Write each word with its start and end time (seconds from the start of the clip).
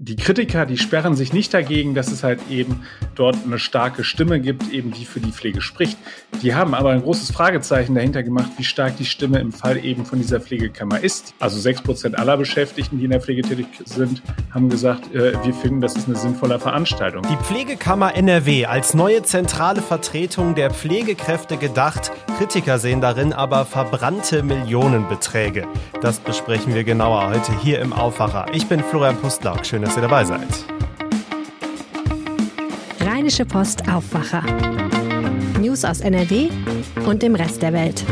die 0.00 0.14
Kritiker, 0.14 0.64
die 0.64 0.78
sperren 0.78 1.16
sich 1.16 1.32
nicht 1.32 1.52
dagegen, 1.52 1.92
dass 1.94 2.12
es 2.12 2.22
halt 2.22 2.38
eben 2.48 2.82
dort 3.16 3.36
eine 3.44 3.58
starke 3.58 4.04
Stimme 4.04 4.40
gibt, 4.40 4.72
eben 4.72 4.92
die 4.92 5.04
für 5.04 5.18
die 5.18 5.32
Pflege 5.32 5.60
spricht. 5.60 5.98
Die 6.40 6.54
haben 6.54 6.72
aber 6.74 6.90
ein 6.90 7.02
großes 7.02 7.32
Fragezeichen 7.32 7.96
dahinter 7.96 8.22
gemacht, 8.22 8.48
wie 8.58 8.64
stark 8.64 8.96
die 8.96 9.04
Stimme 9.04 9.40
im 9.40 9.50
Fall 9.50 9.84
eben 9.84 10.06
von 10.06 10.20
dieser 10.20 10.40
Pflegekammer 10.40 11.00
ist. 11.00 11.34
Also 11.40 11.58
sechs 11.58 11.82
Prozent 11.82 12.16
aller 12.16 12.36
Beschäftigten, 12.36 12.98
die 12.98 13.06
in 13.06 13.10
der 13.10 13.20
Pflege 13.20 13.42
tätig 13.42 13.66
sind, 13.86 14.22
haben 14.52 14.68
gesagt, 14.68 15.12
äh, 15.12 15.32
wir 15.44 15.52
finden, 15.52 15.80
das 15.80 15.96
ist 15.96 16.06
eine 16.06 16.16
sinnvolle 16.16 16.60
Veranstaltung. 16.60 17.22
Die 17.28 17.44
Pflegekammer 17.44 18.14
NRW 18.14 18.66
als 18.66 18.94
neue 18.94 19.24
zentrale 19.24 19.82
Vertretung 19.82 20.54
der 20.54 20.70
Pflegekräfte 20.70 21.56
gedacht. 21.56 22.12
Kritiker 22.38 22.78
sehen 22.78 23.00
darin 23.00 23.32
aber 23.32 23.64
verbrannte 23.64 24.44
Millionenbeträge. 24.44 25.66
Das 26.00 26.20
besprechen 26.20 26.72
wir 26.72 26.84
genauer 26.84 27.30
heute 27.30 27.58
hier 27.60 27.80
im 27.80 27.92
Aufwacher. 27.92 28.46
Ich 28.52 28.66
bin 28.68 28.84
Florian 28.84 29.16
Pustlauk. 29.16 29.66
Schön, 29.66 29.87
dass 29.88 29.96
ihr 29.96 30.02
dabei 30.02 30.22
seid. 30.22 30.48
Rheinische 33.00 33.46
Post 33.46 33.88
Aufwacher. 33.90 34.42
News 35.58 35.82
aus 35.86 36.00
NRW 36.00 36.50
und 37.06 37.22
dem 37.22 37.34
Rest 37.34 37.62
der 37.62 37.72
Welt. 37.72 38.04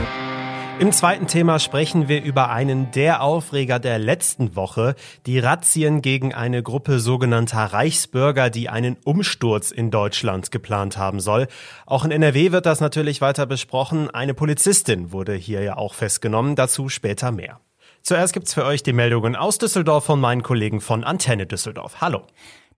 Im 0.79 0.91
zweiten 0.91 1.27
Thema 1.27 1.59
sprechen 1.59 2.09
wir 2.09 2.23
über 2.23 2.49
einen 2.49 2.91
der 2.93 3.23
Aufreger 3.23 3.79
der 3.79 3.99
letzten 3.99 4.57
Woche, 4.57 4.95
die 5.27 5.39
Razzien 5.39 6.01
gegen 6.01 6.33
eine 6.33 6.63
Gruppe 6.63 6.99
sogenannter 6.99 7.65
Reichsbürger, 7.65 8.49
die 8.49 8.71
einen 8.71 8.97
Umsturz 9.05 9.71
in 9.71 9.91
Deutschland 9.91 10.51
geplant 10.51 10.97
haben 10.97 11.21
soll. 11.21 11.47
Auch 11.85 12.07
in 12.07 12.11
NRW 12.11 12.53
wird 12.53 12.65
das 12.65 12.81
natürlich 12.81 13.21
weiter 13.21 13.45
besprochen. 13.45 14.09
Eine 14.09 14.33
Polizistin 14.33 15.13
wurde 15.13 15.35
hier 15.35 15.63
ja 15.63 15.77
auch 15.77 15.93
festgenommen, 15.93 16.57
dazu 16.57 16.89
später 16.89 17.33
mehr. 17.33 17.61
Zuerst 18.07 18.35
gibt's 18.35 18.55
für 18.55 18.65
euch 18.65 18.85
die 18.85 18.93
Meldungen 18.93 19.35
aus 19.35 19.59
Düsseldorf 19.59 20.05
von 20.05 20.21
meinen 20.21 20.45
Kollegen 20.45 20.81
von 20.81 21.03
Antenne 21.03 21.45
Düsseldorf. 21.45 22.01
Hallo. 22.01 22.23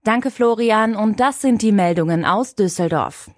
Danke 0.02 0.30
Florian 0.30 0.96
und 0.96 1.20
das 1.20 1.42
sind 1.42 1.60
die 1.60 1.70
Meldungen 1.70 2.24
aus 2.24 2.54
Düsseldorf. 2.54 3.30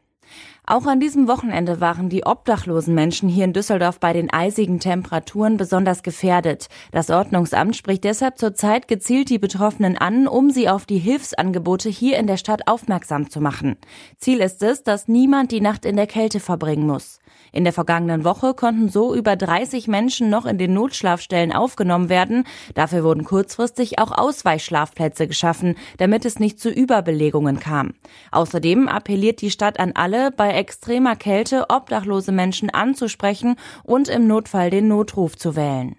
Auch 0.66 0.86
an 0.86 1.00
diesem 1.00 1.26
Wochenende 1.26 1.80
waren 1.80 2.08
die 2.08 2.24
obdachlosen 2.24 2.94
Menschen 2.94 3.28
hier 3.28 3.44
in 3.44 3.52
Düsseldorf 3.52 3.98
bei 3.98 4.12
den 4.12 4.32
eisigen 4.32 4.78
Temperaturen 4.78 5.56
besonders 5.56 6.02
gefährdet. 6.02 6.68
Das 6.92 7.10
Ordnungsamt 7.10 7.76
spricht 7.76 8.04
deshalb 8.04 8.38
zurzeit 8.38 8.86
gezielt 8.86 9.30
die 9.30 9.38
Betroffenen 9.38 9.98
an, 9.98 10.28
um 10.28 10.50
sie 10.50 10.68
auf 10.68 10.86
die 10.86 10.98
Hilfsangebote 10.98 11.88
hier 11.88 12.18
in 12.18 12.26
der 12.26 12.36
Stadt 12.36 12.68
aufmerksam 12.68 13.30
zu 13.30 13.40
machen. 13.40 13.76
Ziel 14.18 14.40
ist 14.40 14.62
es, 14.62 14.82
dass 14.82 15.08
niemand 15.08 15.50
die 15.50 15.60
Nacht 15.60 15.84
in 15.84 15.96
der 15.96 16.06
Kälte 16.06 16.40
verbringen 16.40 16.86
muss. 16.86 17.20
In 17.52 17.64
der 17.64 17.72
vergangenen 17.72 18.24
Woche 18.24 18.54
konnten 18.54 18.88
so 18.88 19.14
über 19.14 19.34
30 19.34 19.88
Menschen 19.88 20.30
noch 20.30 20.46
in 20.46 20.58
den 20.58 20.72
Notschlafstellen 20.72 21.52
aufgenommen 21.52 22.08
werden. 22.08 22.44
Dafür 22.74 23.02
wurden 23.02 23.24
kurzfristig 23.24 23.98
auch 23.98 24.12
Ausweichschlafplätze 24.12 25.26
geschaffen, 25.26 25.74
damit 25.98 26.24
es 26.24 26.38
nicht 26.38 26.60
zu 26.60 26.70
Überbelegungen 26.70 27.58
kam. 27.58 27.94
Außerdem 28.30 28.88
appelliert 28.88 29.40
die 29.40 29.50
Stadt 29.50 29.80
an 29.80 29.92
alle, 29.94 30.30
bei 30.30 30.59
extremer 30.60 31.16
Kälte 31.16 31.70
obdachlose 31.70 32.32
Menschen 32.32 32.68
anzusprechen 32.68 33.56
und 33.82 34.08
im 34.08 34.26
Notfall 34.26 34.68
den 34.68 34.88
Notruf 34.88 35.36
zu 35.36 35.56
wählen. 35.56 35.96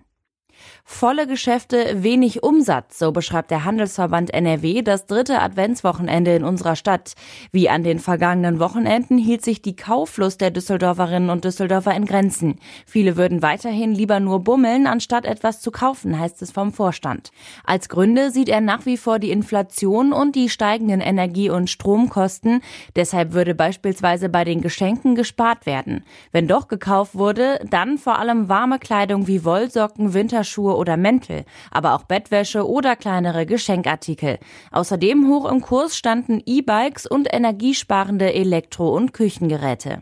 Volle 0.83 1.27
Geschäfte, 1.27 2.03
wenig 2.03 2.43
Umsatz, 2.43 2.99
so 2.99 3.11
beschreibt 3.11 3.51
der 3.51 3.65
Handelsverband 3.65 4.33
NRW 4.33 4.81
das 4.81 5.05
dritte 5.05 5.39
Adventswochenende 5.39 6.35
in 6.35 6.43
unserer 6.43 6.75
Stadt. 6.75 7.13
Wie 7.51 7.69
an 7.69 7.83
den 7.83 7.99
vergangenen 7.99 8.59
Wochenenden 8.59 9.17
hielt 9.17 9.43
sich 9.43 9.61
die 9.61 9.75
Kauflust 9.75 10.41
der 10.41 10.51
Düsseldorferinnen 10.51 11.29
und 11.29 11.45
Düsseldorfer 11.45 11.95
in 11.95 12.05
Grenzen. 12.05 12.59
Viele 12.85 13.15
würden 13.15 13.41
weiterhin 13.41 13.93
lieber 13.93 14.19
nur 14.19 14.43
bummeln, 14.43 14.87
anstatt 14.87 15.25
etwas 15.25 15.61
zu 15.61 15.71
kaufen, 15.71 16.19
heißt 16.19 16.41
es 16.41 16.51
vom 16.51 16.71
Vorstand. 16.71 17.31
Als 17.63 17.87
Gründe 17.87 18.31
sieht 18.31 18.49
er 18.49 18.61
nach 18.61 18.85
wie 18.85 18.97
vor 18.97 19.19
die 19.19 19.31
Inflation 19.31 20.13
und 20.13 20.35
die 20.35 20.49
steigenden 20.49 21.01
Energie- 21.01 21.49
und 21.49 21.69
Stromkosten. 21.69 22.61
Deshalb 22.95 23.33
würde 23.33 23.55
beispielsweise 23.55 24.29
bei 24.29 24.43
den 24.43 24.61
Geschenken 24.61 25.15
gespart 25.15 25.65
werden. 25.65 26.03
Wenn 26.31 26.47
doch 26.47 26.67
gekauft 26.67 27.15
wurde, 27.15 27.59
dann 27.69 27.97
vor 27.97 28.19
allem 28.19 28.49
warme 28.49 28.79
Kleidung 28.79 29.27
wie 29.27 29.45
Wollsocken, 29.45 30.13
Winterschuhe 30.13 30.70
Handschuhe 30.71 30.77
oder 30.77 30.97
Mäntel, 30.97 31.45
aber 31.71 31.95
auch 31.95 32.03
Bettwäsche 32.03 32.67
oder 32.67 32.95
kleinere 32.95 33.45
Geschenkartikel. 33.45 34.39
Außerdem 34.71 35.27
hoch 35.27 35.49
im 35.49 35.61
Kurs 35.61 35.95
standen 35.95 36.41
E-Bikes 36.45 37.05
und 37.05 37.33
energiesparende 37.33 38.33
Elektro- 38.33 38.95
und 38.95 39.13
Küchengeräte. 39.13 40.01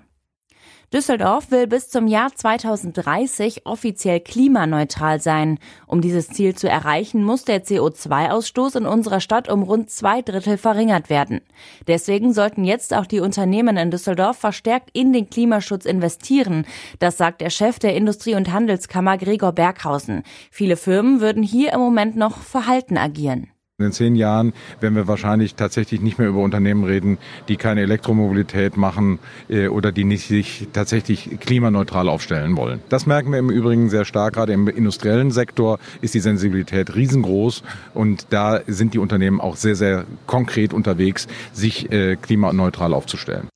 Düsseldorf 0.92 1.52
will 1.52 1.68
bis 1.68 1.90
zum 1.90 2.08
Jahr 2.08 2.34
2030 2.34 3.68
offiziell 3.68 4.20
klimaneutral 4.20 5.22
sein. 5.22 5.60
Um 5.86 6.02
dieses 6.02 6.30
Ziel 6.30 6.56
zu 6.56 6.68
erreichen, 6.68 7.24
muss 7.24 7.46
der 7.46 7.64
CO2-Ausstoß 7.64 8.80
in 8.80 8.86
unserer 8.88 9.20
Stadt 9.20 9.50
um 9.50 9.62
rund 9.62 9.92
zwei 9.92 10.24
Drittel 10.24 10.58
verringert 10.58 11.12
werden. 11.12 11.42
Deswegen 11.88 12.34
sollten 12.34 12.64
jetzt 12.64 12.96
auch 12.96 13.06
die 13.06 13.20
Unternehmen 13.20 13.78
in 13.78 13.92
Düsseldorf 13.92 14.40
verstärkt 14.40 14.90
in 14.94 15.14
den 15.14 15.30
Klimaschutz 15.30 15.86
investieren. 15.86 16.66
Das 16.98 17.18
sagt 17.18 17.42
der 17.42 17.52
Chef 17.52 17.78
der 17.78 17.96
Industrie- 17.96 18.34
und 18.34 18.52
Handelskammer 18.52 19.20
Gregor 19.20 19.52
Berghausen. 19.52 20.24
Viele 20.50 20.76
Firmen 20.76 21.22
würden 21.22 21.44
hier 21.44 21.72
im 21.72 21.82
Moment 21.82 22.16
noch 22.16 22.40
verhalten 22.40 22.98
agieren. 22.98 23.52
In 23.82 23.94
zehn 23.94 24.16
Jahren 24.16 24.52
werden 24.82 24.96
wir 24.96 25.08
wahrscheinlich 25.08 25.56
tatsächlich 25.56 26.02
nicht 26.02 26.20
mehr 26.20 26.28
über 26.28 26.42
Unternehmen 26.42 26.84
reden, 26.84 27.18
die 27.48 27.56
keine 27.56 27.80
Elektromobilität 27.80 28.76
machen 28.76 29.20
äh, 29.48 29.70
oder 29.70 29.94
die 29.94 30.04
nicht 30.04 30.28
sich 30.28 30.68
tatsächlich 30.74 31.40
klimaneutral 31.40 32.10
aufstellen 32.10 32.58
wollen. 32.58 32.82
Das 32.90 33.06
merken 33.06 33.32
wir 33.32 33.40
im 33.40 33.50
Übrigen 33.50 33.90
sehr 33.90 34.04
stark. 34.04 34.34
Gerade 34.34 34.52
im 34.52 34.68
industriellen 34.68 35.32
Sektor 35.32 35.80
ist 36.02 36.14
die 36.14 36.20
Sensibilität 36.20 36.94
riesengroß 36.94 37.64
und 37.94 38.28
da 38.32 38.60
sind 38.68 38.94
die 38.94 39.00
Unternehmen 39.00 39.40
auch 39.40 39.56
sehr, 39.56 39.78
sehr 39.78 40.04
konkret 40.28 40.74
unterwegs, 40.74 41.28
sich 41.54 41.90
äh, 41.90 42.18
klimaneutral 42.18 42.94
aufzustellen. 42.94 43.48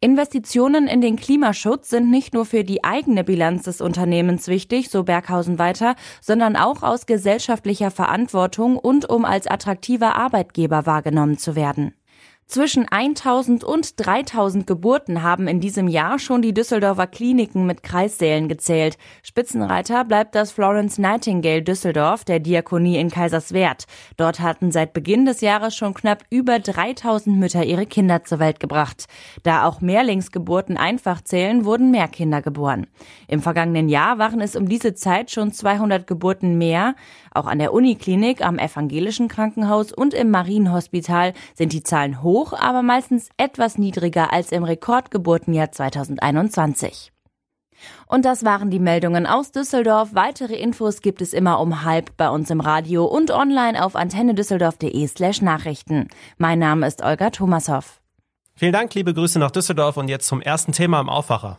Investitionen 0.00 0.86
in 0.86 1.00
den 1.00 1.16
Klimaschutz 1.16 1.90
sind 1.90 2.08
nicht 2.08 2.32
nur 2.32 2.46
für 2.46 2.62
die 2.62 2.84
eigene 2.84 3.24
Bilanz 3.24 3.64
des 3.64 3.80
Unternehmens 3.80 4.46
wichtig, 4.46 4.90
so 4.90 5.02
Berghausen 5.02 5.58
weiter, 5.58 5.96
sondern 6.20 6.54
auch 6.54 6.84
aus 6.84 7.06
gesellschaftlicher 7.06 7.90
Verantwortung 7.90 8.76
und 8.78 9.10
um 9.10 9.24
als 9.24 9.48
attraktiver 9.48 10.14
Arbeitgeber 10.14 10.86
wahrgenommen 10.86 11.36
zu 11.36 11.56
werden. 11.56 11.97
Zwischen 12.50 12.88
1000 12.88 13.62
und 13.62 14.00
3000 14.00 14.66
Geburten 14.66 15.22
haben 15.22 15.48
in 15.48 15.60
diesem 15.60 15.86
Jahr 15.86 16.18
schon 16.18 16.40
die 16.40 16.54
Düsseldorfer 16.54 17.06
Kliniken 17.06 17.66
mit 17.66 17.82
Kreissälen 17.82 18.48
gezählt. 18.48 18.96
Spitzenreiter 19.22 20.02
bleibt 20.06 20.34
das 20.34 20.50
Florence 20.50 20.96
Nightingale 20.96 21.60
Düsseldorf 21.60 22.24
der 22.24 22.40
Diakonie 22.40 22.96
in 22.96 23.10
Kaiserswerth. 23.10 23.84
Dort 24.16 24.40
hatten 24.40 24.72
seit 24.72 24.94
Beginn 24.94 25.26
des 25.26 25.42
Jahres 25.42 25.76
schon 25.76 25.92
knapp 25.92 26.24
über 26.30 26.58
3000 26.58 27.36
Mütter 27.36 27.64
ihre 27.64 27.84
Kinder 27.84 28.24
zur 28.24 28.38
Welt 28.38 28.60
gebracht. 28.60 29.08
Da 29.42 29.66
auch 29.66 29.82
Mehrlingsgeburten 29.82 30.78
einfach 30.78 31.20
zählen, 31.20 31.66
wurden 31.66 31.90
mehr 31.90 32.08
Kinder 32.08 32.40
geboren. 32.40 32.86
Im 33.26 33.42
vergangenen 33.42 33.90
Jahr 33.90 34.16
waren 34.16 34.40
es 34.40 34.56
um 34.56 34.70
diese 34.70 34.94
Zeit 34.94 35.30
schon 35.30 35.52
200 35.52 36.06
Geburten 36.06 36.56
mehr. 36.56 36.94
Auch 37.30 37.46
an 37.46 37.58
der 37.58 37.74
Uniklinik, 37.74 38.40
am 38.40 38.58
evangelischen 38.58 39.28
Krankenhaus 39.28 39.92
und 39.92 40.14
im 40.14 40.30
Marienhospital 40.30 41.34
sind 41.54 41.74
die 41.74 41.82
Zahlen 41.82 42.22
hoch, 42.22 42.37
aber 42.52 42.82
meistens 42.82 43.28
etwas 43.36 43.78
niedriger 43.78 44.32
als 44.32 44.52
im 44.52 44.64
Rekordgeburtenjahr 44.64 45.72
2021. 45.72 47.12
Und 48.06 48.24
das 48.24 48.44
waren 48.44 48.70
die 48.70 48.78
Meldungen 48.78 49.26
aus 49.26 49.52
Düsseldorf. 49.52 50.10
Weitere 50.12 50.54
Infos 50.54 51.00
gibt 51.00 51.22
es 51.22 51.32
immer 51.32 51.60
um 51.60 51.84
halb 51.84 52.16
bei 52.16 52.28
uns 52.28 52.50
im 52.50 52.60
Radio 52.60 53.04
und 53.04 53.30
online 53.30 53.84
auf 53.84 53.94
antennedüsseldorf.de 53.96 55.06
slash 55.06 55.42
Nachrichten. 55.42 56.08
Mein 56.36 56.58
Name 56.58 56.86
ist 56.86 57.02
Olga 57.04 57.30
Thomashoff. 57.30 58.00
Vielen 58.54 58.72
Dank, 58.72 58.94
liebe 58.94 59.14
Grüße 59.14 59.38
nach 59.38 59.52
Düsseldorf 59.52 59.96
und 59.96 60.08
jetzt 60.08 60.26
zum 60.26 60.40
ersten 60.40 60.72
Thema 60.72 61.00
im 61.00 61.08
Aufwacher. 61.08 61.58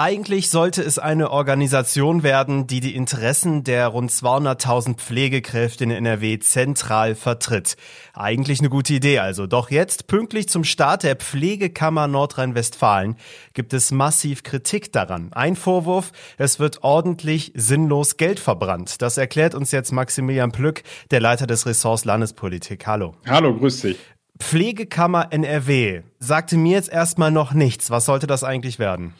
Eigentlich 0.00 0.48
sollte 0.48 0.80
es 0.80 1.00
eine 1.00 1.32
Organisation 1.32 2.22
werden, 2.22 2.68
die 2.68 2.78
die 2.78 2.94
Interessen 2.94 3.64
der 3.64 3.88
rund 3.88 4.12
200.000 4.12 4.94
Pflegekräfte 4.94 5.82
in 5.82 5.90
NRW 5.90 6.38
zentral 6.38 7.16
vertritt. 7.16 7.76
Eigentlich 8.14 8.60
eine 8.60 8.68
gute 8.68 8.94
Idee 8.94 9.18
also. 9.18 9.48
Doch 9.48 9.72
jetzt, 9.72 10.06
pünktlich 10.06 10.48
zum 10.48 10.62
Start 10.62 11.02
der 11.02 11.16
Pflegekammer 11.16 12.06
Nordrhein-Westfalen, 12.06 13.16
gibt 13.54 13.72
es 13.72 13.90
massiv 13.90 14.44
Kritik 14.44 14.92
daran. 14.92 15.32
Ein 15.32 15.56
Vorwurf, 15.56 16.12
es 16.36 16.60
wird 16.60 16.84
ordentlich 16.84 17.50
sinnlos 17.56 18.16
Geld 18.16 18.38
verbrannt. 18.38 19.02
Das 19.02 19.18
erklärt 19.18 19.56
uns 19.56 19.72
jetzt 19.72 19.90
Maximilian 19.90 20.52
Plück, 20.52 20.84
der 21.10 21.18
Leiter 21.20 21.48
des 21.48 21.66
Ressorts 21.66 22.04
Landespolitik. 22.04 22.86
Hallo. 22.86 23.16
Hallo, 23.26 23.52
grüß 23.52 23.80
dich. 23.80 23.98
Pflegekammer 24.38 25.32
NRW 25.32 26.02
sagte 26.20 26.56
mir 26.56 26.76
jetzt 26.76 26.92
erstmal 26.92 27.32
noch 27.32 27.52
nichts. 27.52 27.90
Was 27.90 28.06
sollte 28.06 28.28
das 28.28 28.44
eigentlich 28.44 28.78
werden? 28.78 29.14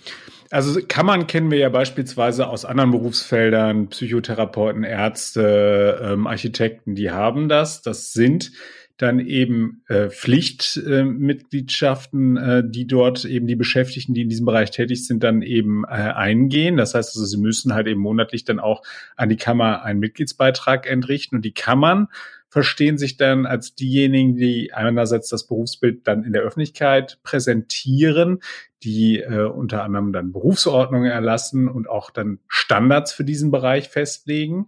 Also 0.51 0.81
Kammern 0.87 1.27
kennen 1.27 1.51
wir 1.51 1.59
ja 1.59 1.69
beispielsweise 1.69 2.49
aus 2.49 2.65
anderen 2.65 2.91
Berufsfeldern, 2.91 3.89
Psychotherapeuten, 3.89 4.83
Ärzte, 4.83 6.01
ähm, 6.03 6.27
Architekten, 6.27 6.95
die 6.95 7.11
haben 7.11 7.51
das. 7.51 7.83
Das 7.83 8.13
sind 8.13 8.53
dann 8.99 9.19
eben 9.21 9.83
äh, 9.87 10.11
Pflichtmitgliedschaften, 10.11 12.37
äh, 12.37 12.59
äh, 12.59 12.63
die 12.67 12.89
dort 12.89 13.25
eben 13.25 13.47
die 13.47 13.55
Beschäftigten, 13.55 14.13
die 14.13 14.23
in 14.23 14.29
diesem 14.29 14.45
Bereich 14.45 14.73
tätig 14.73 15.07
sind, 15.07 15.23
dann 15.23 15.43
eben 15.43 15.85
äh, 15.85 15.89
eingehen. 15.89 16.77
Das 16.77 16.95
heißt 16.95 17.15
also, 17.15 17.25
sie 17.25 17.39
müssen 17.39 17.75
halt 17.75 17.87
eben 17.87 18.01
monatlich 18.01 18.45
dann 18.45 18.59
auch 18.59 18.83
an 19.17 19.29
die 19.29 19.37
Kammer 19.37 19.85
einen 19.85 20.01
Mitgliedsbeitrag 20.01 20.91
entrichten 20.91 21.37
und 21.37 21.45
die 21.45 21.55
Kammern 21.55 22.09
verstehen 22.51 22.99
sich 22.99 23.17
dann 23.17 23.47
als 23.47 23.75
diejenigen, 23.75 24.37
die 24.37 24.73
einerseits 24.73 25.29
das 25.29 25.47
Berufsbild 25.47 26.07
dann 26.07 26.25
in 26.25 26.33
der 26.33 26.43
Öffentlichkeit 26.43 27.19
präsentieren, 27.23 28.41
die 28.83 29.21
äh, 29.21 29.47
unter 29.47 29.83
anderem 29.83 30.13
dann 30.13 30.33
Berufsordnungen 30.33 31.11
erlassen 31.11 31.69
und 31.69 31.89
auch 31.89 32.11
dann 32.11 32.39
Standards 32.49 33.13
für 33.13 33.25
diesen 33.25 33.51
Bereich 33.51 33.89
festlegen 33.89 34.67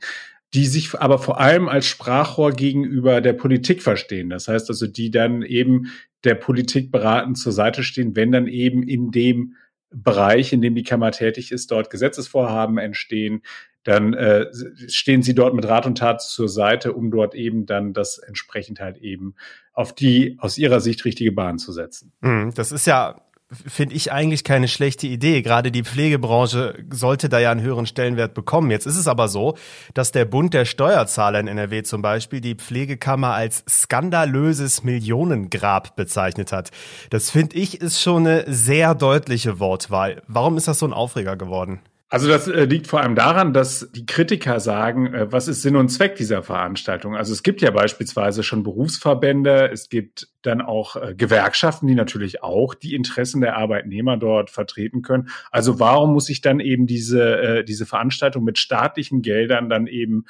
die 0.55 0.67
sich 0.67 0.99
aber 0.99 1.19
vor 1.19 1.41
allem 1.41 1.69
als 1.69 1.87
Sprachrohr 1.87 2.53
gegenüber 2.53 3.21
der 3.21 3.35
Politik 3.35 3.83
verstehen. 3.83 4.31
Das 4.31 4.49
heißt 4.49 4.69
also, 4.69 4.87
die 4.87 5.11
dann 5.11 5.43
eben 5.43 5.93
der 6.25 6.35
Politik 6.35 6.91
beratend 6.91 7.39
zur 7.39 7.53
Seite 7.53 7.83
stehen, 7.83 8.17
wenn 8.17 8.33
dann 8.33 8.47
eben 8.47 8.83
in 8.83 9.11
dem 9.11 9.55
Bereich, 9.93 10.53
in 10.53 10.61
dem 10.61 10.75
die 10.75 10.83
Kammer 10.83 11.13
tätig 11.13 11.53
ist, 11.53 11.71
dort 11.71 11.91
Gesetzesvorhaben 11.91 12.79
entstehen, 12.79 13.43
dann 13.85 14.15
äh, 14.15 14.47
stehen 14.89 15.23
sie 15.23 15.35
dort 15.35 15.55
mit 15.55 15.67
Rat 15.67 15.87
und 15.87 15.99
Tat 15.99 16.23
zur 16.23 16.49
Seite, 16.49 16.93
um 16.93 17.11
dort 17.11 17.35
eben 17.35 17.67
dann 17.67 17.93
das 17.93 18.19
entsprechend 18.19 18.81
halt 18.81 18.99
eben 18.99 19.35
auf 19.73 19.95
die 19.95 20.37
aus 20.39 20.59
ihrer 20.59 20.81
Sicht 20.81 21.05
richtige 21.05 21.33
Bahn 21.33 21.59
zu 21.59 21.73
setzen. 21.73 22.13
Hm, 22.23 22.53
das 22.55 22.73
ist 22.73 22.87
ja 22.87 23.23
finde 23.67 23.97
ich 23.97 24.13
eigentlich 24.13 24.45
keine 24.45 24.69
schlechte 24.69 25.07
Idee. 25.07 25.43
Gerade 25.43 25.73
die 25.73 25.83
Pflegebranche 25.83 26.85
sollte 26.91 27.29
da 27.29 27.39
ja 27.39 27.51
einen 27.51 27.63
höheren 27.63 27.87
Stellenwert 27.87 28.35
bekommen. 28.35 28.71
Jetzt 28.71 28.87
ist 28.87 28.97
es 28.97 29.09
aber 29.09 29.29
so, 29.29 29.57
dass 29.95 30.13
der 30.13 30.25
Bund 30.25 30.55
der 30.55 30.65
Steuerzahler 30.65 31.41
in 31.41 31.49
NRW 31.49 31.83
zum 31.83 32.03
Beispiel 32.03 32.41
die 32.41 32.55
Pflegekammer 32.55 33.35
als 33.35 33.65
skandalöses 33.69 34.85
Millionengrab 34.85 35.97
bezeichnet 35.97 36.53
hat. 36.53 36.71
Das 37.11 37.31
finde 37.31 37.57
ich 37.57 37.81
ist 37.81 38.01
schon 38.01 38.27
eine 38.27 38.45
sehr 38.47 38.95
deutliche 38.95 39.59
Wortwahl. 39.59 40.23
Warum 40.29 40.57
ist 40.57 40.69
das 40.69 40.79
so 40.79 40.87
ein 40.87 40.93
Aufreger 40.93 41.37
geworden? 41.37 41.81
Also 42.13 42.27
das 42.27 42.49
äh, 42.49 42.65
liegt 42.65 42.89
vor 42.89 43.01
allem 43.01 43.15
daran, 43.15 43.53
dass 43.53 43.89
die 43.93 44.05
Kritiker 44.05 44.59
sagen, 44.59 45.15
äh, 45.15 45.33
was 45.33 45.47
ist 45.47 45.63
Sinn 45.63 45.77
und 45.77 45.91
Zweck 45.91 46.17
dieser 46.17 46.43
Veranstaltung? 46.43 47.15
Also 47.15 47.33
es 47.33 47.45
gibt 47.45 47.63
ja 47.63 47.71
beispielsweise 47.71 48.43
schon 48.43 48.65
Berufsverbände, 48.65 49.71
es 49.71 49.89
gibt 49.89 50.27
dann 50.43 50.61
auch 50.61 50.97
äh, 50.97 51.15
Gewerkschaften, 51.15 51.87
die 51.87 51.95
natürlich 51.95 52.43
auch 52.43 52.75
die 52.75 52.97
Interessen 52.97 53.41
der 53.41 53.57
Arbeitnehmer 53.57 54.17
dort 54.17 54.51
vertreten 54.51 55.03
können. 55.03 55.29
Also 55.53 55.79
warum 55.79 56.13
muss 56.13 56.29
ich 56.31 56.41
dann 56.41 56.59
eben 56.59 56.89
diese, 56.89 57.63
diese 57.63 57.87
Veranstaltung 57.87 58.43
mit 58.43 58.59
staatlichen 58.59 59.23
Geldern 59.23 59.69
dann 59.69 59.87
eben 59.87 60.25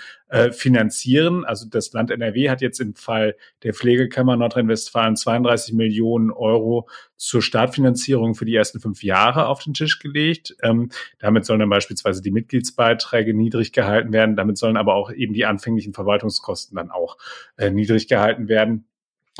finanzieren? 0.50 1.44
Also 1.44 1.66
das 1.68 1.92
Land 1.92 2.10
NRW 2.10 2.50
hat 2.50 2.60
jetzt 2.60 2.80
im 2.80 2.94
Fall 2.94 3.36
der 3.62 3.72
Pflegekammer 3.72 4.36
Nordrhein-Westfalen 4.36 5.16
32 5.16 5.74
Millionen 5.74 6.30
Euro 6.30 6.88
zur 7.20 7.42
Startfinanzierung 7.42 8.34
für 8.34 8.46
die 8.46 8.56
ersten 8.56 8.80
fünf 8.80 9.02
Jahre 9.02 9.46
auf 9.46 9.62
den 9.62 9.74
Tisch 9.74 9.98
gelegt. 9.98 10.56
Ähm, 10.62 10.90
damit 11.18 11.44
sollen 11.44 11.60
dann 11.60 11.68
beispielsweise 11.68 12.22
die 12.22 12.30
Mitgliedsbeiträge 12.30 13.34
niedrig 13.34 13.72
gehalten 13.72 14.12
werden. 14.12 14.36
Damit 14.36 14.56
sollen 14.56 14.78
aber 14.78 14.94
auch 14.94 15.12
eben 15.12 15.34
die 15.34 15.44
anfänglichen 15.44 15.92
Verwaltungskosten 15.92 16.76
dann 16.76 16.90
auch 16.90 17.18
äh, 17.58 17.70
niedrig 17.70 18.08
gehalten 18.08 18.48
werden 18.48 18.86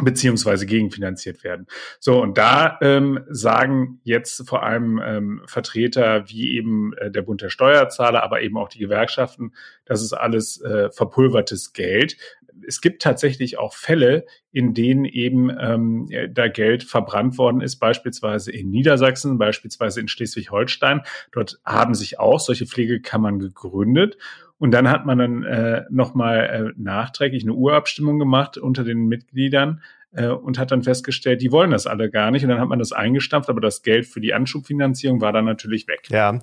beziehungsweise 0.03 0.67
gegenfinanziert 0.67 1.45
werden. 1.45 1.67
So, 1.99 2.23
und 2.23 2.39
da 2.39 2.79
ähm, 2.81 3.21
sagen 3.29 4.01
jetzt 4.05 4.49
vor 4.49 4.63
allem 4.63 5.01
ähm, 5.05 5.43
Vertreter 5.47 6.29
wie 6.29 6.57
eben 6.57 6.93
äh, 6.97 7.11
der 7.11 7.23
Bund 7.23 7.43
der 7.43 7.51
Steuerzahler, 7.51 8.23
aber 8.23 8.41
eben 8.41 8.57
auch 8.57 8.69
die 8.69 8.79
Gewerkschaften, 8.79 9.53
das 9.85 10.03
ist 10.03 10.13
alles 10.13 10.61
äh, 10.61 10.91
verpulvertes 10.91 11.73
Geld. 11.73 12.17
Es 12.67 12.81
gibt 12.81 13.03
tatsächlich 13.03 13.59
auch 13.59 13.75
Fälle, 13.75 14.27
in 14.53 14.75
denen 14.75 15.05
eben 15.05 15.51
ähm, 15.59 16.09
da 16.31 16.49
Geld 16.49 16.85
verbrannt 16.85 17.39
worden 17.39 17.61
ist, 17.61 17.77
beispielsweise 17.77 18.53
in 18.53 18.71
Niedersachsen, 18.71 19.39
beispielsweise 19.39 20.01
in 20.01 20.09
Schleswig-Holstein. 20.09 21.03
Dort 21.33 21.61
haben 21.65 21.95
sich 21.95 22.19
auch 22.19 22.41
solche 22.41 22.67
Pflegekammern 22.67 23.39
gegründet. 23.39 24.17
Und 24.59 24.73
dann 24.73 24.91
hat 24.91 25.07
man 25.07 25.19
dann 25.19 25.43
äh, 25.43 25.85
nochmal 25.89 26.75
äh, 26.77 26.81
nachträglich 26.81 27.45
eine 27.45 27.55
Urabstimmung 27.55 28.19
gemacht 28.19 28.59
unter 28.59 28.85
den 28.85 29.07
Mitgliedern 29.07 29.81
äh, 30.13 30.29
und 30.29 30.59
hat 30.59 30.71
dann 30.71 30.83
festgestellt, 30.83 31.41
die 31.41 31.51
wollen 31.51 31.71
das 31.71 31.87
alle 31.87 32.11
gar 32.11 32.31
nicht. 32.31 32.43
Und 32.43 32.51
dann 32.51 32.61
hat 32.61 32.69
man 32.69 32.79
das 32.79 32.93
eingestampft, 32.93 33.49
aber 33.49 33.61
das 33.61 33.83
Geld 33.83 34.07
für 34.07 34.21
die 34.21 34.35
Anschubfinanzierung 34.35 35.21
war 35.21 35.33
dann 35.33 35.45
natürlich 35.45 35.89
weg. 35.89 36.09
Ja, 36.11 36.39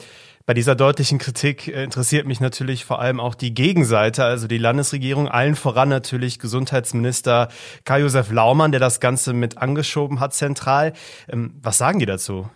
bei 0.47 0.53
dieser 0.53 0.75
deutlichen 0.75 1.17
Kritik 1.17 1.67
äh, 1.67 1.83
interessiert 1.83 2.25
mich 2.25 2.39
natürlich 2.39 2.85
vor 2.85 3.01
allem 3.01 3.19
auch 3.19 3.35
die 3.35 3.53
Gegenseite, 3.53 4.23
also 4.23 4.47
die 4.47 4.57
Landesregierung, 4.57 5.27
allen 5.27 5.55
voran 5.55 5.89
natürlich 5.89 6.39
Gesundheitsminister 6.39 7.49
Karl-Josef 7.83 8.31
Laumann, 8.31 8.71
der 8.71 8.79
das 8.79 9.01
Ganze 9.01 9.33
mit 9.33 9.57
angeschoben 9.57 10.21
hat 10.21 10.33
zentral. 10.33 10.94
Ähm, 11.27 11.55
was 11.61 11.77
sagen 11.77 11.99
die 11.99 12.05
dazu? 12.05 12.49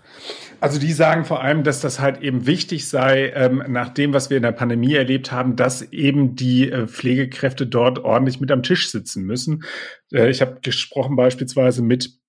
Also 0.61 0.79
die 0.79 0.93
sagen 0.93 1.25
vor 1.25 1.43
allem, 1.43 1.65
dass 1.65 1.81
das 1.81 1.99
halt 1.99 2.21
eben 2.21 2.47
wichtig 2.47 2.88
sei, 2.88 3.33
ähm, 3.35 3.61
nach 3.67 3.89
dem, 3.89 4.13
was 4.13 4.29
wir 4.29 4.37
in 4.37 4.44
der 4.44 4.53
Pandemie 4.53 4.94
erlebt 4.94 5.33
haben, 5.33 5.57
dass 5.57 5.81
eben 5.81 6.37
die 6.37 6.71
äh, 6.71 6.87
Pflegekräfte 6.87 7.67
dort 7.67 7.99
ordentlich 7.99 8.39
mit 8.39 8.51
am 8.51 8.63
Tisch 8.63 8.89
sitzen 8.89 9.25
müssen. 9.25 9.65
Äh, 10.13 10.29
ich 10.29 10.41
habe 10.41 10.59
gesprochen 10.61 11.17
beispielsweise 11.17 11.81
mit 11.81 12.20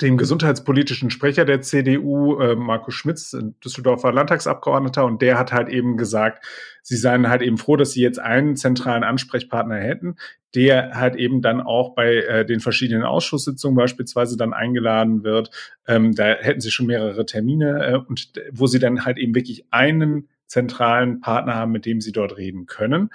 dem 0.00 0.16
gesundheitspolitischen 0.16 1.10
Sprecher 1.10 1.44
der 1.44 1.60
CDU, 1.60 2.38
äh, 2.40 2.54
Markus 2.54 2.94
Schmitz, 2.94 3.36
Düsseldorfer 3.64 4.12
Landtagsabgeordneter, 4.12 5.04
und 5.04 5.20
der 5.22 5.38
hat 5.38 5.52
halt 5.52 5.68
eben 5.68 5.96
gesagt, 5.96 6.44
sie 6.82 6.96
seien 6.96 7.28
halt 7.28 7.42
eben 7.42 7.58
froh, 7.58 7.76
dass 7.76 7.92
sie 7.92 8.02
jetzt 8.02 8.18
einen 8.18 8.56
zentralen 8.56 9.04
Ansprechpartner 9.04 9.76
hätten, 9.76 10.16
der 10.54 10.94
halt 10.94 11.16
eben 11.16 11.42
dann 11.42 11.60
auch 11.60 11.94
bei 11.94 12.16
äh, 12.16 12.44
den 12.44 12.60
verschiedenen 12.60 13.04
Ausschusssitzungen 13.04 13.76
beispielsweise 13.76 14.36
dann 14.36 14.52
eingeladen 14.52 15.24
wird. 15.24 15.50
Ähm, 15.86 16.14
da 16.14 16.24
hätten 16.24 16.60
sie 16.60 16.70
schon 16.70 16.86
mehrere 16.86 17.26
Termine 17.26 17.86
äh, 17.86 17.96
und 17.96 18.32
wo 18.50 18.66
sie 18.66 18.78
dann 18.78 19.04
halt 19.04 19.18
eben 19.18 19.34
wirklich 19.34 19.64
einen 19.70 20.28
zentralen 20.46 21.20
Partner 21.20 21.54
haben, 21.54 21.72
mit 21.72 21.86
dem 21.86 22.00
sie 22.00 22.12
dort 22.12 22.36
reden 22.36 22.66
können. 22.66 23.10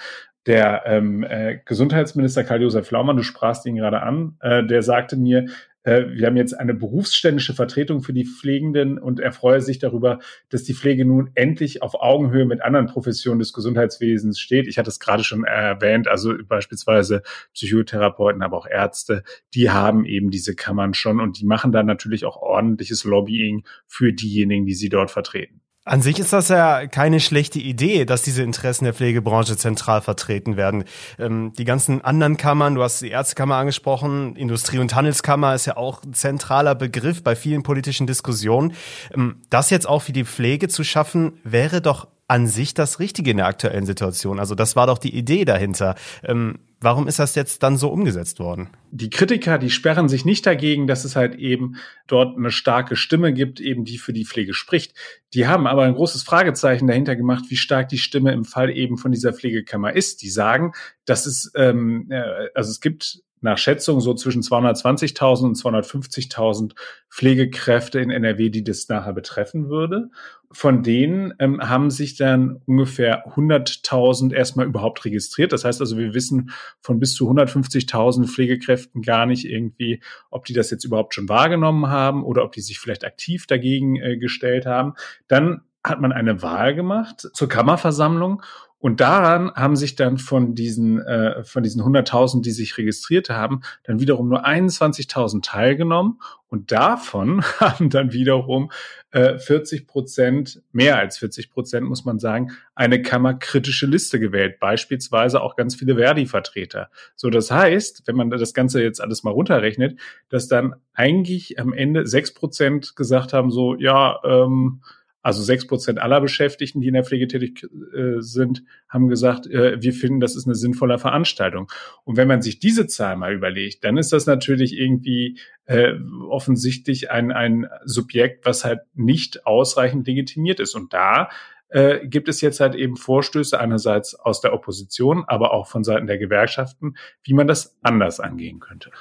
Der 0.47 0.83
ähm, 0.85 1.23
äh, 1.23 1.59
Gesundheitsminister 1.65 2.43
Karl-Josef 2.43 2.89
Laumann, 2.89 3.17
du 3.17 3.23
sprachst 3.23 3.65
ihn 3.65 3.75
gerade 3.75 4.01
an, 4.01 4.37
äh, 4.39 4.65
der 4.65 4.81
sagte 4.81 5.17
mir, 5.17 5.47
wir 5.87 6.27
haben 6.27 6.35
jetzt 6.35 6.53
eine 6.53 6.73
berufsständische 6.73 7.53
Vertretung 7.53 8.01
für 8.01 8.13
die 8.13 8.25
Pflegenden 8.25 8.99
und 8.99 9.19
er 9.19 9.31
freue 9.31 9.61
sich 9.61 9.79
darüber, 9.79 10.19
dass 10.49 10.63
die 10.63 10.73
Pflege 10.73 11.05
nun 11.05 11.31
endlich 11.35 11.81
auf 11.81 11.95
Augenhöhe 11.95 12.45
mit 12.45 12.61
anderen 12.61 12.87
Professionen 12.87 13.39
des 13.39 13.53
Gesundheitswesens 13.53 14.39
steht. 14.39 14.67
Ich 14.67 14.77
hatte 14.77 14.89
es 14.89 14.99
gerade 14.99 15.23
schon 15.23 15.45
erwähnt, 15.45 16.07
also 16.07 16.33
beispielsweise 16.45 17.23
Psychotherapeuten, 17.53 18.41
aber 18.41 18.57
auch 18.57 18.67
Ärzte, 18.67 19.23
die 19.53 19.69
haben 19.69 20.05
eben 20.05 20.29
diese 20.29 20.55
Kammern 20.55 20.93
schon 20.93 21.21
und 21.21 21.39
die 21.39 21.45
machen 21.45 21.71
dann 21.71 21.85
natürlich 21.85 22.25
auch 22.25 22.37
ordentliches 22.37 23.05
Lobbying 23.05 23.63
für 23.85 24.11
diejenigen, 24.11 24.65
die 24.65 24.75
sie 24.75 24.89
dort 24.89 25.09
vertreten. 25.09 25.61
An 25.87 26.01
sich 26.01 26.19
ist 26.19 26.33
das 26.33 26.49
ja 26.49 26.85
keine 26.85 27.21
schlechte 27.21 27.59
Idee, 27.59 28.03
dass 28.03 28.21
diese 28.21 28.43
Interessen 28.43 28.83
der 28.83 28.93
Pflegebranche 28.93 29.55
zentral 29.55 30.01
vertreten 30.01 30.57
werden. 30.57 30.83
Ähm, 31.17 31.53
die 31.57 31.63
ganzen 31.63 32.03
anderen 32.03 32.35
Kammern, 32.35 32.75
du 32.75 32.83
hast 32.83 33.01
die 33.01 33.09
Ärztekammer 33.09 33.55
angesprochen, 33.55 34.35
Industrie- 34.35 34.79
und 34.79 34.93
Handelskammer 34.93 35.55
ist 35.55 35.65
ja 35.65 35.77
auch 35.77 36.03
ein 36.03 36.13
zentraler 36.13 36.75
Begriff 36.75 37.23
bei 37.23 37.37
vielen 37.37 37.63
politischen 37.63 38.05
Diskussionen. 38.05 38.73
Ähm, 39.13 39.37
das 39.49 39.69
jetzt 39.69 39.87
auch 39.87 40.01
für 40.01 40.11
die 40.11 40.25
Pflege 40.25 40.67
zu 40.67 40.83
schaffen, 40.83 41.39
wäre 41.45 41.79
doch 41.79 42.09
an 42.27 42.47
sich 42.47 42.73
das 42.73 42.99
Richtige 42.99 43.31
in 43.31 43.37
der 43.37 43.45
aktuellen 43.45 43.85
Situation. 43.85 44.39
Also 44.39 44.55
das 44.55 44.75
war 44.75 44.87
doch 44.87 44.97
die 44.97 45.15
Idee 45.15 45.45
dahinter. 45.45 45.95
Ähm, 46.21 46.59
warum 46.79 47.07
ist 47.07 47.19
das 47.19 47.35
jetzt 47.35 47.63
dann 47.63 47.77
so 47.77 47.89
umgesetzt 47.89 48.39
worden? 48.39 48.69
Die 48.91 49.09
Kritiker, 49.09 49.57
die 49.57 49.69
sperren 49.69 50.09
sich 50.09 50.25
nicht 50.25 50.45
dagegen, 50.45 50.87
dass 50.87 51.05
es 51.05 51.15
halt 51.15 51.35
eben 51.35 51.75
dort 52.07 52.37
eine 52.37 52.51
starke 52.51 52.95
Stimme 52.95 53.33
gibt, 53.33 53.59
eben 53.59 53.85
die 53.85 53.97
für 53.97 54.13
die 54.13 54.25
Pflege 54.25 54.53
spricht. 54.53 54.93
Die 55.33 55.47
haben 55.47 55.67
aber 55.67 55.83
ein 55.83 55.95
großes 55.95 56.23
Fragezeichen 56.23 56.87
dahinter 56.87 57.15
gemacht, 57.15 57.45
wie 57.49 57.57
stark 57.57 57.89
die 57.89 57.97
Stimme 57.97 58.31
im 58.31 58.45
Fall 58.45 58.69
eben 58.69 58.97
von 58.97 59.11
dieser 59.11 59.33
Pflegekammer 59.33 59.93
ist. 59.93 60.21
Die 60.21 60.29
sagen, 60.29 60.73
dass 61.05 61.25
es, 61.25 61.51
ähm, 61.55 62.07
äh, 62.09 62.49
also 62.53 62.71
es 62.71 62.79
gibt 62.79 63.21
nach 63.41 63.57
Schätzung 63.57 64.01
so 64.01 64.13
zwischen 64.13 64.41
220.000 64.41 65.45
und 65.45 65.57
250.000 65.57 66.73
Pflegekräfte 67.09 67.99
in 67.99 68.09
NRW, 68.09 68.49
die 68.49 68.63
das 68.63 68.89
nachher 68.89 69.13
betreffen 69.13 69.69
würde. 69.69 70.09
Von 70.51 70.81
denen 70.81 71.33
ähm, 71.39 71.59
haben 71.61 71.89
sich 71.89 72.15
dann 72.15 72.61
ungefähr 72.65 73.27
100.000 73.35 74.33
erstmal 74.33 74.65
überhaupt 74.65 75.03
registriert. 75.03 75.51
Das 75.51 75.65
heißt 75.65 75.81
also, 75.81 75.97
wir 75.97 76.13
wissen 76.13 76.51
von 76.79 76.99
bis 76.99 77.15
zu 77.15 77.29
150.000 77.29 78.27
Pflegekräften 78.27 79.01
gar 79.01 79.25
nicht 79.25 79.45
irgendwie, 79.45 80.01
ob 80.31 80.45
die 80.45 80.53
das 80.53 80.71
jetzt 80.71 80.85
überhaupt 80.85 81.13
schon 81.13 81.27
wahrgenommen 81.27 81.87
haben 81.87 82.23
oder 82.23 82.43
ob 82.43 82.53
die 82.53 82.61
sich 82.61 82.79
vielleicht 82.79 83.03
aktiv 83.03 83.45
dagegen 83.45 83.97
äh, 83.97 84.17
gestellt 84.17 84.65
haben. 84.65 84.93
Dann 85.27 85.61
hat 85.83 86.01
man 86.01 86.11
eine 86.11 86.41
Wahl 86.41 86.75
gemacht 86.75 87.27
zur 87.33 87.49
Kammerversammlung 87.49 88.41
und 88.79 89.01
daran 89.01 89.51
haben 89.55 89.75
sich 89.75 89.95
dann 89.95 90.19
von 90.19 90.53
diesen, 90.53 90.99
äh, 91.01 91.43
von 91.43 91.63
diesen 91.63 91.81
100.000, 91.81 92.43
die 92.43 92.51
sich 92.51 92.77
registriert 92.77 93.29
haben, 93.29 93.61
dann 93.83 93.99
wiederum 93.99 94.29
nur 94.29 94.45
21.000 94.45 95.41
teilgenommen. 95.43 96.19
Und 96.47 96.71
davon 96.71 97.41
haben 97.59 97.89
dann 97.89 98.13
wiederum 98.13 98.71
äh, 99.11 99.39
40 99.39 99.87
Prozent, 99.87 100.61
mehr 100.71 100.99
als 100.99 101.17
40 101.17 101.49
Prozent, 101.49 101.87
muss 101.87 102.05
man 102.05 102.19
sagen, 102.19 102.51
eine 102.75 103.01
kammerkritische 103.01 103.87
Liste 103.87 104.19
gewählt. 104.19 104.59
Beispielsweise 104.59 105.41
auch 105.41 105.55
ganz 105.55 105.75
viele 105.75 105.95
Verdi-Vertreter. 105.95 106.91
So, 107.15 107.31
das 107.31 107.49
heißt, 107.49 108.03
wenn 108.05 108.15
man 108.15 108.29
das 108.29 108.53
Ganze 108.53 108.83
jetzt 108.83 109.01
alles 109.01 109.23
mal 109.23 109.31
runterrechnet, 109.31 109.99
dass 110.29 110.47
dann 110.47 110.75
eigentlich 110.93 111.59
am 111.59 111.73
Ende 111.73 112.05
sechs 112.05 112.31
Prozent 112.31 112.95
gesagt 112.95 113.33
haben, 113.33 113.49
so, 113.49 113.75
ja, 113.75 114.19
ähm, 114.23 114.81
also 115.27 115.43
sechs 115.43 115.67
Prozent 115.67 115.99
aller 115.99 116.21
Beschäftigten, 116.21 116.79
die 116.79 116.87
in 116.87 116.93
der 116.93 117.03
Pflege 117.03 117.27
tätig 117.27 117.67
äh, 117.93 118.21
sind, 118.21 118.63
haben 118.87 119.09
gesagt, 119.09 119.45
äh, 119.45 119.75
wir 119.81 119.91
finden, 119.91 120.21
das 120.21 120.37
ist 120.37 120.45
eine 120.45 120.55
sinnvolle 120.55 120.99
Veranstaltung. 120.99 121.69
Und 122.05 122.15
wenn 122.15 122.29
man 122.29 122.41
sich 122.41 122.59
diese 122.59 122.87
Zahl 122.87 123.17
mal 123.17 123.33
überlegt, 123.33 123.83
dann 123.83 123.97
ist 123.97 124.13
das 124.13 124.25
natürlich 124.25 124.77
irgendwie 124.77 125.37
äh, 125.65 125.95
offensichtlich 126.29 127.11
ein, 127.11 127.33
ein 127.33 127.67
Subjekt, 127.83 128.45
was 128.45 128.63
halt 128.63 128.79
nicht 128.93 129.45
ausreichend 129.45 130.07
legitimiert 130.07 130.61
ist. 130.61 130.75
Und 130.75 130.93
da 130.93 131.27
äh, 131.67 132.07
gibt 132.07 132.29
es 132.29 132.39
jetzt 132.39 132.61
halt 132.61 132.75
eben 132.75 132.95
Vorstöße 132.95 133.59
einerseits 133.59 134.15
aus 134.15 134.39
der 134.39 134.53
Opposition, 134.53 135.25
aber 135.27 135.51
auch 135.51 135.67
von 135.67 135.83
Seiten 135.83 136.07
der 136.07 136.19
Gewerkschaften, 136.19 136.95
wie 137.23 137.33
man 137.33 137.47
das 137.47 137.77
anders 137.81 138.21
angehen 138.21 138.61
könnte. 138.61 138.91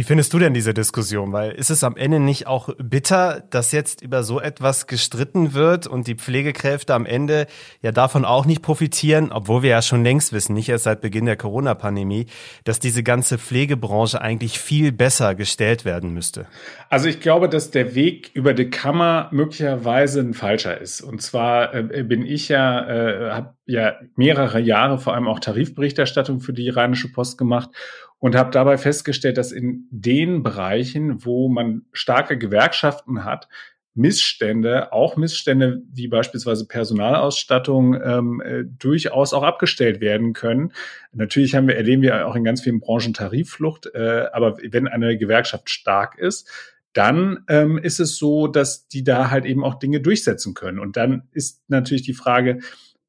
Wie 0.00 0.04
findest 0.04 0.32
du 0.32 0.38
denn 0.38 0.54
diese 0.54 0.72
Diskussion? 0.72 1.30
Weil 1.34 1.50
ist 1.50 1.68
es 1.68 1.84
am 1.84 1.94
Ende 1.94 2.20
nicht 2.20 2.46
auch 2.46 2.70
bitter, 2.78 3.42
dass 3.50 3.70
jetzt 3.70 4.00
über 4.00 4.22
so 4.22 4.40
etwas 4.40 4.86
gestritten 4.86 5.52
wird 5.52 5.86
und 5.86 6.06
die 6.06 6.14
Pflegekräfte 6.14 6.94
am 6.94 7.04
Ende 7.04 7.46
ja 7.82 7.92
davon 7.92 8.24
auch 8.24 8.46
nicht 8.46 8.62
profitieren, 8.62 9.30
obwohl 9.30 9.62
wir 9.62 9.68
ja 9.68 9.82
schon 9.82 10.02
längst 10.02 10.32
wissen, 10.32 10.54
nicht 10.54 10.70
erst 10.70 10.84
seit 10.84 11.02
Beginn 11.02 11.26
der 11.26 11.36
Corona-Pandemie, 11.36 12.28
dass 12.64 12.80
diese 12.80 13.02
ganze 13.02 13.36
Pflegebranche 13.36 14.22
eigentlich 14.22 14.58
viel 14.58 14.90
besser 14.90 15.34
gestellt 15.34 15.84
werden 15.84 16.14
müsste? 16.14 16.46
Also 16.88 17.06
ich 17.06 17.20
glaube, 17.20 17.50
dass 17.50 17.70
der 17.70 17.94
Weg 17.94 18.30
über 18.32 18.54
die 18.54 18.70
Kammer 18.70 19.28
möglicherweise 19.32 20.20
ein 20.20 20.32
falscher 20.32 20.80
ist. 20.80 21.02
Und 21.02 21.20
zwar 21.20 21.74
äh, 21.74 22.02
bin 22.04 22.24
ich 22.24 22.48
ja, 22.48 22.88
äh, 22.88 23.30
habe 23.32 23.54
ja 23.66 23.96
mehrere 24.16 24.60
Jahre 24.60 24.98
vor 24.98 25.12
allem 25.12 25.28
auch 25.28 25.40
Tarifberichterstattung 25.40 26.40
für 26.40 26.54
die 26.54 26.70
Rheinische 26.70 27.12
Post 27.12 27.36
gemacht 27.36 27.68
und 28.20 28.36
habe 28.36 28.50
dabei 28.50 28.78
festgestellt, 28.78 29.38
dass 29.38 29.50
in 29.50 29.88
den 29.90 30.42
Bereichen, 30.42 31.24
wo 31.24 31.48
man 31.48 31.82
starke 31.92 32.38
Gewerkschaften 32.38 33.24
hat, 33.24 33.48
Missstände, 33.94 34.92
auch 34.92 35.16
Missstände 35.16 35.82
wie 35.92 36.06
beispielsweise 36.06 36.66
Personalausstattung, 36.66 38.00
ähm, 38.00 38.40
äh, 38.40 38.64
durchaus 38.64 39.32
auch 39.32 39.42
abgestellt 39.42 40.00
werden 40.00 40.32
können. 40.32 40.72
Natürlich 41.12 41.54
haben 41.54 41.66
wir, 41.66 41.76
erleben 41.76 42.02
wir 42.02 42.28
auch 42.28 42.36
in 42.36 42.44
ganz 42.44 42.60
vielen 42.60 42.78
Branchen 42.78 43.14
Tarifflucht, 43.14 43.86
äh, 43.94 44.26
aber 44.32 44.58
wenn 44.62 44.86
eine 44.86 45.18
Gewerkschaft 45.18 45.70
stark 45.70 46.16
ist, 46.18 46.48
dann 46.92 47.44
ähm, 47.48 47.78
ist 47.78 48.00
es 48.00 48.16
so, 48.16 48.46
dass 48.46 48.86
die 48.86 49.02
da 49.02 49.30
halt 49.30 49.44
eben 49.44 49.64
auch 49.64 49.74
Dinge 49.74 50.00
durchsetzen 50.00 50.54
können. 50.54 50.78
Und 50.78 50.96
dann 50.96 51.28
ist 51.32 51.62
natürlich 51.68 52.02
die 52.02 52.14
Frage, 52.14 52.60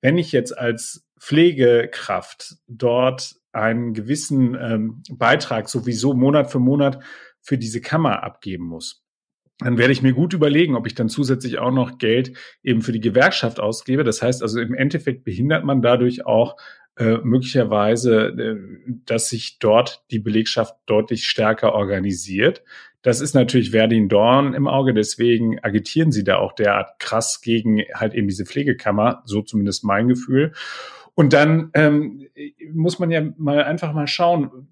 wenn 0.02 0.18
ich 0.18 0.32
jetzt 0.32 0.58
als 0.58 1.06
Pflegekraft 1.20 2.56
dort 2.68 3.36
einen 3.52 3.94
gewissen 3.94 4.56
ähm, 4.56 5.04
Beitrag 5.12 5.70
sowieso 5.70 6.14
Monat 6.14 6.52
für 6.52 6.60
Monat 6.60 7.00
für 7.42 7.58
diese 7.58 7.82
Kammer 7.82 8.24
abgeben 8.24 8.66
muss, 8.66 9.04
dann 9.62 9.78
werde 9.78 9.94
ich 9.94 10.02
mir 10.02 10.14
gut 10.14 10.34
überlegen, 10.34 10.76
ob 10.76 10.88
ich 10.88 10.96
dann 10.96 11.10
zusätzlich 11.10 11.60
auch 11.60 11.72
noch 11.72 12.00
Geld 12.00 12.36
eben 12.64 12.82
für 12.82 12.92
die 12.92 13.00
Gewerkschaft 13.00 13.60
ausgebe. 13.60 14.04
Das 14.04 14.22
heißt 14.22 14.42
also 14.42 14.60
im 14.60 14.74
Endeffekt 14.74 15.24
behindert 15.24 15.64
man 15.64 15.82
dadurch 15.82 16.26
auch 16.26 16.56
äh, 16.98 17.18
möglicherweise, 17.24 18.28
äh, 18.28 18.56
dass 19.06 19.30
sich 19.30 19.60
dort 19.60 20.04
die 20.12 20.20
Belegschaft 20.20 20.76
deutlich 20.88 21.28
stärker 21.28 21.74
organisiert. 21.74 22.64
Das 23.04 23.22
ist 23.22 23.34
natürlich 23.34 23.72
Verdin 23.72 24.10
Dorn 24.10 24.54
im 24.54 24.68
Auge, 24.68 24.94
deswegen 24.94 25.60
agitieren 25.60 26.12
sie 26.12 26.24
da 26.24 26.38
auch 26.38 26.54
derart 26.54 27.00
krass 27.00 27.42
gegen 27.42 27.82
halt 27.94 28.14
eben 28.14 28.28
diese 28.28 28.46
Pflegekammer, 28.46 29.24
so 29.26 29.42
zumindest 29.42 29.84
mein 29.84 30.08
Gefühl. 30.08 30.54
Und 31.16 31.34
dann 31.34 31.72
ähm, 31.74 32.28
muss 32.74 33.00
man 33.00 33.12
ja 33.12 33.22
mal 33.38 33.64
einfach 33.64 33.94
mal 33.94 34.08
schauen, 34.08 34.68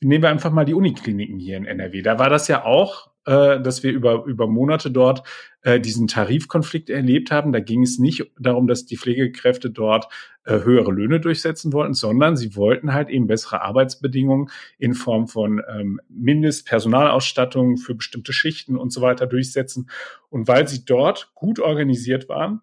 nehmen 0.00 0.22
wir 0.22 0.30
einfach 0.30 0.52
mal 0.52 0.64
die 0.64 0.74
Unikliniken 0.74 1.38
hier 1.38 1.56
in 1.56 1.66
NRW. 1.66 2.02
Da 2.02 2.18
war 2.18 2.30
das 2.30 2.48
ja 2.48 2.64
auch, 2.64 3.10
äh, 3.26 3.60
dass 3.60 3.82
wir 3.82 3.92
über, 3.92 4.24
über 4.24 4.46
Monate 4.46 4.90
dort 4.90 5.22
äh, 5.62 5.80
diesen 5.80 6.08
Tarifkonflikt 6.08 6.88
erlebt 6.88 7.30
haben. 7.30 7.52
Da 7.52 7.60
ging 7.60 7.82
es 7.82 7.98
nicht 7.98 8.30
darum, 8.38 8.66
dass 8.66 8.86
die 8.86 8.96
Pflegekräfte 8.96 9.70
dort 9.70 10.08
äh, 10.44 10.60
höhere 10.60 10.92
Löhne 10.92 11.20
durchsetzen 11.20 11.72
wollten, 11.72 11.94
sondern 11.94 12.36
sie 12.36 12.56
wollten 12.56 12.94
halt 12.94 13.08
eben 13.08 13.26
bessere 13.26 13.60
Arbeitsbedingungen 13.60 14.50
in 14.78 14.94
Form 14.94 15.28
von 15.28 15.60
ähm, 15.68 16.00
Mindestpersonalausstattung 16.08 17.76
für 17.76 17.94
bestimmte 17.94 18.32
Schichten 18.32 18.76
und 18.76 18.92
so 18.92 19.02
weiter 19.02 19.26
durchsetzen. 19.26 19.90
Und 20.30 20.48
weil 20.48 20.66
sie 20.68 20.84
dort 20.84 21.32
gut 21.34 21.60
organisiert 21.60 22.28
waren 22.28 22.62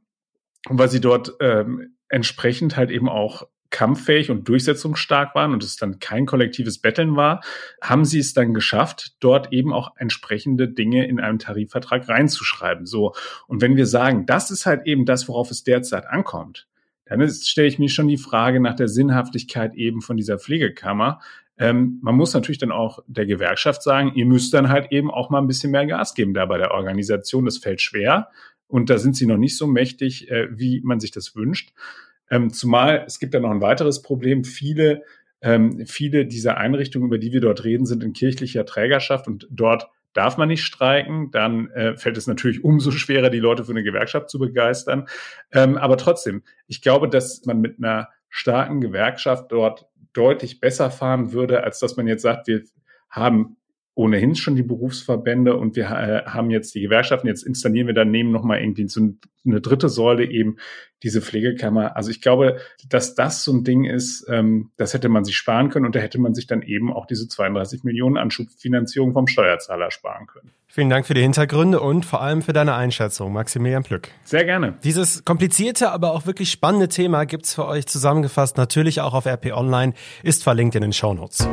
und 0.69 0.79
weil 0.79 0.89
sie 0.89 1.01
dort 1.01 1.34
ähm, 1.41 1.95
entsprechend 2.10 2.78
halt 2.78 2.92
eben 2.92 3.10
auch 3.10 3.48
kampffähig 3.70 4.32
und 4.32 4.48
durchsetzungsstark 4.48 5.36
waren 5.36 5.52
und 5.52 5.64
es 5.64 5.76
dann 5.76 6.00
kein 6.00 6.26
kollektives 6.26 6.80
Betteln 6.80 7.16
war, 7.16 7.42
haben 7.82 8.06
sie 8.06 8.20
es 8.20 8.34
dann 8.34 8.54
geschafft, 8.54 9.18
dort 9.20 9.52
eben 9.52 9.74
auch 9.74 9.98
entsprechende 9.98 10.70
Dinge 10.70 11.06
in 11.08 11.20
einem 11.20 11.40
Tarifvertrag 11.40 12.08
reinzuschreiben. 12.08 12.86
So. 12.86 13.14
Und 13.48 13.62
wenn 13.62 13.76
wir 13.76 13.86
sagen, 13.86 14.26
das 14.26 14.50
ist 14.50 14.66
halt 14.66 14.86
eben 14.86 15.06
das, 15.06 15.28
worauf 15.28 15.52
es 15.52 15.64
derzeit 15.64 16.08
ankommt, 16.08 16.68
dann 17.06 17.28
stelle 17.30 17.68
ich 17.68 17.78
mir 17.78 17.90
schon 17.90 18.08
die 18.08 18.18
Frage 18.18 18.60
nach 18.60 18.76
der 18.76 18.88
Sinnhaftigkeit 18.88 19.76
eben 19.76 20.02
von 20.02 20.18
dieser 20.18 20.40
Pflegekammer. 20.40 21.20
Ähm, 21.58 22.00
man 22.02 22.16
muss 22.16 22.34
natürlich 22.34 22.58
dann 22.58 22.72
auch 22.72 23.00
der 23.08 23.26
Gewerkschaft 23.26 23.84
sagen, 23.84 24.14
ihr 24.16 24.26
müsst 24.26 24.54
dann 24.54 24.70
halt 24.70 24.92
eben 24.92 25.12
auch 25.12 25.30
mal 25.30 25.40
ein 25.40 25.48
bisschen 25.48 25.72
mehr 25.72 25.86
Gas 25.86 26.14
geben 26.14 26.34
da 26.34 26.46
bei 26.46 26.58
der 26.58 26.72
Organisation. 26.72 27.46
Das 27.46 27.58
fällt 27.58 27.82
schwer. 27.82 28.30
Und 28.67 28.89
da 28.89 28.98
sind 28.98 29.15
sie 29.15 29.25
noch 29.25 29.38
nicht 29.38 29.57
so 29.57 29.67
mächtig, 29.67 30.29
äh, 30.29 30.48
wie 30.51 30.81
man 30.81 31.00
sich 31.00 31.12
das 31.12 31.36
wünscht. 31.36 31.74
Ähm, 32.29 32.51
zumal 32.51 33.03
es 33.05 33.19
gibt 33.19 33.34
ja 33.34 33.39
noch 33.39 33.51
ein 33.51 33.62
weiteres 33.62 34.01
Problem. 34.01 34.43
Viele, 34.43 35.03
ähm, 35.41 35.86
viele 35.86 36.25
dieser 36.25 36.57
Einrichtungen, 36.57 37.07
über 37.07 37.17
die 37.17 37.31
wir 37.31 37.41
dort 37.41 37.63
reden, 37.63 37.86
sind 37.86 38.03
in 38.03 38.13
kirchlicher 38.13 38.65
Trägerschaft 38.65 39.27
und 39.27 39.48
dort 39.51 39.88
darf 40.13 40.38
man 40.38 40.48
nicht 40.48 40.63
streiken. 40.63 41.29
Dann 41.31 41.69
äh, 41.72 41.98
fällt 41.98 42.17
es 42.17 42.25
natürlich 42.25 42.63
umso 42.63 42.91
schwerer, 42.91 43.29
die 43.29 43.39
Leute 43.39 43.65
für 43.65 43.72
eine 43.72 43.84
Gewerkschaft 43.84 44.29
zu 44.29 44.39
begeistern. 44.39 45.07
Ähm, 45.51 45.77
aber 45.77 45.98
trotzdem, 45.98 46.41
ich 46.67 46.81
glaube, 46.81 47.10
dass 47.10 47.45
man 47.45 47.62
mit 47.62 47.77
einer 47.77 48.10
starken 48.29 48.81
Gewerkschaft 48.81 49.51
dort 49.51 49.88
deutlich 50.13 50.60
besser 50.60 50.89
fahren 50.89 51.34
würde, 51.34 51.63
als 51.63 51.79
dass 51.79 51.98
man 51.98 52.07
jetzt 52.07 52.22
sagt, 52.22 52.48
wir 52.48 52.63
haben 53.10 53.57
ohnehin 53.96 54.36
schon 54.36 54.56
die 54.56 54.64
Berufsverbände 54.64 55.56
und 55.56 55.78
wir 55.78 55.86
äh, 55.86 56.24
haben 56.25 56.52
jetzt 56.52 56.75
die 56.75 56.82
Gewerkschaften. 56.82 57.28
Jetzt 57.28 57.44
installieren 57.44 57.88
wir 57.88 57.94
daneben 57.94 58.30
nochmal 58.30 58.60
irgendwie 58.60 58.88
so 58.90 59.02
eine 59.46 59.62
dritte 59.62 59.88
Säule 59.88 60.30
eben 60.30 60.58
diese 61.02 61.22
Pflegekammer. 61.22 61.96
Also 61.96 62.12
ich 62.12 62.22
glaube, 62.22 62.58
dass 62.90 63.16
das 63.16 63.44
so 63.44 63.54
ein 63.54 63.64
Ding 63.64 63.86
ist, 63.86 64.25
ähm, 64.30 64.72
das 64.75 64.94
hätte 64.94 65.08
man 65.08 65.24
sich 65.24 65.38
sparen 65.38 65.70
können 65.70 65.86
und 65.86 65.96
da 65.96 66.00
hätte 66.00 66.20
man 66.20 66.34
sich 66.34 66.46
dann 66.46 66.62
eben 66.62 66.92
auch 66.92 67.06
diese 67.06 67.28
32 67.28 67.84
Millionen 67.84 68.18
Anschubfinanzierung 68.18 69.14
vom 69.14 69.28
Steuerzahler 69.28 69.92
sparen 69.92 70.28
können. 70.28 70.52
Vielen 70.68 70.90
Dank 70.90 71.06
für 71.06 71.14
die 71.14 71.22
Hintergründe 71.22 71.80
und 71.80 72.06
vor 72.06 72.22
allem 72.22 72.42
für 72.42 72.54
deine 72.54 72.75
Einschätzung, 72.75 73.32
Maximilian 73.32 73.84
Plück. 73.84 74.10
Sehr 74.25 74.44
gerne. 74.44 74.78
Dieses 74.84 75.24
komplizierte, 75.24 75.92
aber 75.92 76.12
auch 76.12 76.25
wirklich 76.25 76.52
spannende 76.52 76.90
Thema 76.90 77.25
gibt's 77.25 77.54
für 77.54 77.66
euch 77.66 77.88
zusammengefasst 77.88 78.58
natürlich 78.58 79.00
auch 79.00 79.14
auf 79.14 79.25
RP 79.25 79.54
Online, 79.54 79.94
ist 80.24 80.44
verlinkt 80.44 80.75
in 80.75 80.82
den 80.82 80.92
Shownotes. 80.92 81.48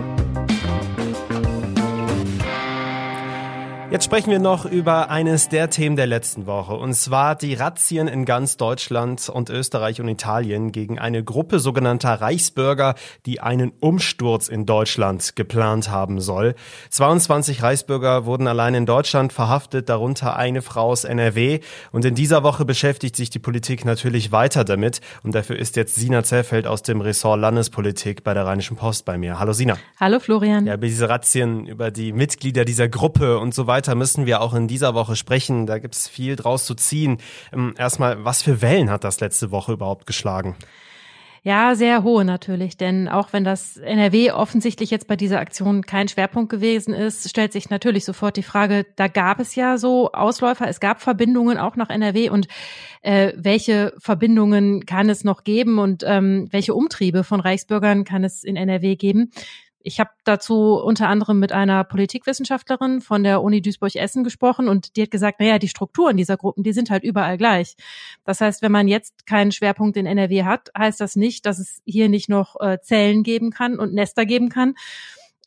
Jetzt 3.92 4.06
sprechen 4.06 4.30
wir 4.30 4.38
noch 4.38 4.64
über 4.64 5.10
eines 5.10 5.50
der 5.50 5.68
Themen 5.68 5.96
der 5.96 6.06
letzten 6.06 6.46
Woche, 6.46 6.72
und 6.72 6.94
zwar 6.94 7.36
die 7.36 7.52
Razzien 7.52 8.08
in 8.08 8.24
ganz 8.24 8.56
Deutschland 8.56 9.28
und 9.28 9.50
Österreich 9.50 10.00
und 10.00 10.08
Italien 10.08 10.72
gegen 10.72 10.98
eine 10.98 11.22
Gruppe 11.22 11.58
sogenannter 11.58 12.14
Reichsbürger, 12.14 12.94
die 13.26 13.40
einen 13.40 13.70
Umsturz 13.80 14.48
in 14.48 14.64
Deutschland 14.64 15.36
geplant 15.36 15.90
haben 15.90 16.22
soll. 16.22 16.54
22 16.88 17.62
Reichsbürger 17.62 18.24
wurden 18.24 18.48
allein 18.48 18.72
in 18.72 18.86
Deutschland 18.86 19.30
verhaftet, 19.30 19.90
darunter 19.90 20.36
eine 20.36 20.62
Frau 20.62 20.86
aus 20.86 21.04
NRW. 21.04 21.60
Und 21.90 22.06
in 22.06 22.14
dieser 22.14 22.42
Woche 22.42 22.64
beschäftigt 22.64 23.14
sich 23.14 23.28
die 23.28 23.40
Politik 23.40 23.84
natürlich 23.84 24.32
weiter 24.32 24.64
damit. 24.64 25.02
Und 25.22 25.34
dafür 25.34 25.58
ist 25.58 25.76
jetzt 25.76 25.96
Sina 25.96 26.22
Zerfeld 26.22 26.66
aus 26.66 26.82
dem 26.82 27.02
Ressort 27.02 27.38
Landespolitik 27.38 28.24
bei 28.24 28.32
der 28.32 28.46
Rheinischen 28.46 28.78
Post 28.78 29.04
bei 29.04 29.18
mir. 29.18 29.38
Hallo 29.38 29.52
Sina. 29.52 29.76
Hallo 30.00 30.18
Florian. 30.18 30.66
Ja, 30.66 30.76
über 30.76 30.86
diese 30.86 31.10
Razzien, 31.10 31.66
über 31.66 31.90
die 31.90 32.14
Mitglieder 32.14 32.64
dieser 32.64 32.88
Gruppe 32.88 33.38
und 33.38 33.52
so 33.52 33.66
weiter 33.66 33.81
weiter 33.82 33.96
müssen 33.96 34.26
wir 34.26 34.40
auch 34.40 34.54
in 34.54 34.68
dieser 34.68 34.94
Woche 34.94 35.16
sprechen. 35.16 35.66
Da 35.66 35.78
gibt 35.80 35.96
es 35.96 36.06
viel 36.06 36.36
draus 36.36 36.66
zu 36.66 36.76
ziehen. 36.76 37.18
Ähm, 37.52 37.74
erstmal, 37.76 38.24
was 38.24 38.40
für 38.40 38.62
Wellen 38.62 38.90
hat 38.90 39.02
das 39.02 39.18
letzte 39.18 39.50
Woche 39.50 39.72
überhaupt 39.72 40.06
geschlagen? 40.06 40.54
Ja, 41.44 41.74
sehr 41.74 42.04
hohe 42.04 42.24
natürlich, 42.24 42.76
denn 42.76 43.08
auch 43.08 43.32
wenn 43.32 43.42
das 43.42 43.76
NRW 43.76 44.30
offensichtlich 44.30 44.92
jetzt 44.92 45.08
bei 45.08 45.16
dieser 45.16 45.40
Aktion 45.40 45.84
kein 45.84 46.06
Schwerpunkt 46.06 46.48
gewesen 46.48 46.94
ist, 46.94 47.28
stellt 47.28 47.52
sich 47.52 47.68
natürlich 47.68 48.04
sofort 48.04 48.36
die 48.36 48.44
Frage, 48.44 48.86
da 48.94 49.08
gab 49.08 49.40
es 49.40 49.56
ja 49.56 49.76
so 49.76 50.12
Ausläufer, 50.12 50.68
es 50.68 50.78
gab 50.78 51.02
Verbindungen 51.02 51.58
auch 51.58 51.74
nach 51.74 51.90
NRW 51.90 52.30
und 52.30 52.46
äh, 53.00 53.32
welche 53.34 53.92
Verbindungen 53.98 54.86
kann 54.86 55.10
es 55.10 55.24
noch 55.24 55.42
geben 55.42 55.80
und 55.80 56.04
ähm, 56.06 56.46
welche 56.52 56.74
Umtriebe 56.74 57.24
von 57.24 57.40
Reichsbürgern 57.40 58.04
kann 58.04 58.22
es 58.22 58.44
in 58.44 58.54
NRW 58.54 58.94
geben? 58.94 59.32
Ich 59.84 60.00
habe 60.00 60.10
dazu 60.24 60.74
unter 60.74 61.08
anderem 61.08 61.38
mit 61.38 61.52
einer 61.52 61.84
Politikwissenschaftlerin 61.84 63.00
von 63.00 63.22
der 63.22 63.42
Uni 63.42 63.60
Duisburg-Essen 63.60 64.24
gesprochen 64.24 64.68
und 64.68 64.96
die 64.96 65.02
hat 65.02 65.10
gesagt, 65.10 65.40
naja, 65.40 65.58
die 65.58 65.68
Strukturen 65.68 66.16
dieser 66.16 66.36
Gruppen, 66.36 66.62
die 66.62 66.72
sind 66.72 66.90
halt 66.90 67.04
überall 67.04 67.36
gleich. 67.36 67.76
Das 68.24 68.40
heißt, 68.40 68.62
wenn 68.62 68.72
man 68.72 68.88
jetzt 68.88 69.26
keinen 69.26 69.52
Schwerpunkt 69.52 69.96
in 69.96 70.06
NRW 70.06 70.44
hat, 70.44 70.70
heißt 70.76 71.00
das 71.00 71.16
nicht, 71.16 71.46
dass 71.46 71.58
es 71.58 71.82
hier 71.84 72.08
nicht 72.08 72.28
noch 72.28 72.60
äh, 72.60 72.78
Zellen 72.82 73.22
geben 73.22 73.50
kann 73.50 73.78
und 73.78 73.92
Nester 73.92 74.26
geben 74.26 74.48
kann 74.48 74.74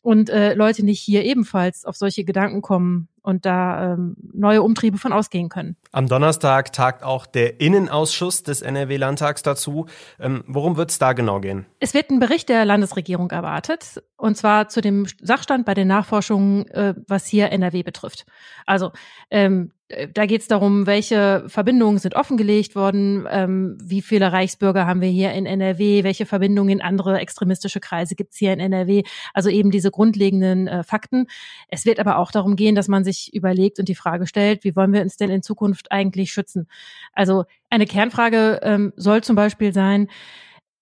und 0.02 0.30
äh, 0.30 0.54
Leute 0.54 0.84
nicht 0.84 1.00
hier 1.00 1.24
ebenfalls 1.24 1.84
auf 1.84 1.96
solche 1.96 2.24
Gedanken 2.24 2.62
kommen 2.62 3.08
und 3.26 3.44
da 3.44 3.94
ähm, 3.94 4.16
neue 4.32 4.62
Umtriebe 4.62 4.98
von 4.98 5.12
ausgehen 5.12 5.48
können. 5.48 5.76
Am 5.90 6.06
Donnerstag 6.06 6.72
tagt 6.72 7.02
auch 7.02 7.26
der 7.26 7.60
Innenausschuss 7.60 8.44
des 8.44 8.62
NRW-Landtags 8.62 9.42
dazu. 9.42 9.86
Ähm, 10.20 10.44
worum 10.46 10.76
wird 10.76 10.92
es 10.92 11.00
da 11.00 11.12
genau 11.12 11.40
gehen? 11.40 11.66
Es 11.80 11.92
wird 11.92 12.10
ein 12.10 12.20
Bericht 12.20 12.48
der 12.48 12.64
Landesregierung 12.64 13.32
erwartet, 13.32 14.00
und 14.16 14.36
zwar 14.36 14.68
zu 14.68 14.80
dem 14.80 15.06
Sachstand 15.20 15.66
bei 15.66 15.74
den 15.74 15.88
Nachforschungen, 15.88 16.68
äh, 16.68 16.94
was 17.08 17.26
hier 17.26 17.50
NRW 17.50 17.82
betrifft. 17.82 18.26
Also 18.64 18.92
ähm, 19.30 19.72
da 20.12 20.26
geht 20.26 20.40
es 20.40 20.48
darum, 20.48 20.86
welche 20.86 21.44
Verbindungen 21.46 21.98
sind 21.98 22.16
offengelegt 22.16 22.74
worden, 22.74 23.26
ähm, 23.30 23.78
wie 23.80 24.02
viele 24.02 24.32
Reichsbürger 24.32 24.84
haben 24.84 25.00
wir 25.00 25.08
hier 25.08 25.32
in 25.32 25.46
NRW, 25.46 26.02
welche 26.02 26.26
Verbindungen 26.26 26.70
in 26.70 26.80
andere 26.80 27.20
extremistische 27.20 27.78
Kreise 27.78 28.16
gibt 28.16 28.32
es 28.32 28.38
hier 28.38 28.52
in 28.52 28.58
NRW, 28.58 29.04
also 29.32 29.48
eben 29.48 29.70
diese 29.70 29.92
grundlegenden 29.92 30.66
äh, 30.66 30.82
Fakten. 30.82 31.28
Es 31.68 31.86
wird 31.86 32.00
aber 32.00 32.18
auch 32.18 32.32
darum 32.32 32.56
gehen, 32.56 32.74
dass 32.74 32.88
man 32.88 33.04
sich 33.04 33.32
überlegt 33.32 33.78
und 33.78 33.88
die 33.88 33.94
Frage 33.94 34.26
stellt, 34.26 34.64
wie 34.64 34.74
wollen 34.74 34.92
wir 34.92 35.02
uns 35.02 35.16
denn 35.16 35.30
in 35.30 35.42
Zukunft 35.42 35.92
eigentlich 35.92 36.32
schützen? 36.32 36.66
Also 37.12 37.44
eine 37.70 37.86
Kernfrage 37.86 38.60
ähm, 38.62 38.92
soll 38.96 39.22
zum 39.22 39.36
Beispiel 39.36 39.72
sein, 39.72 40.08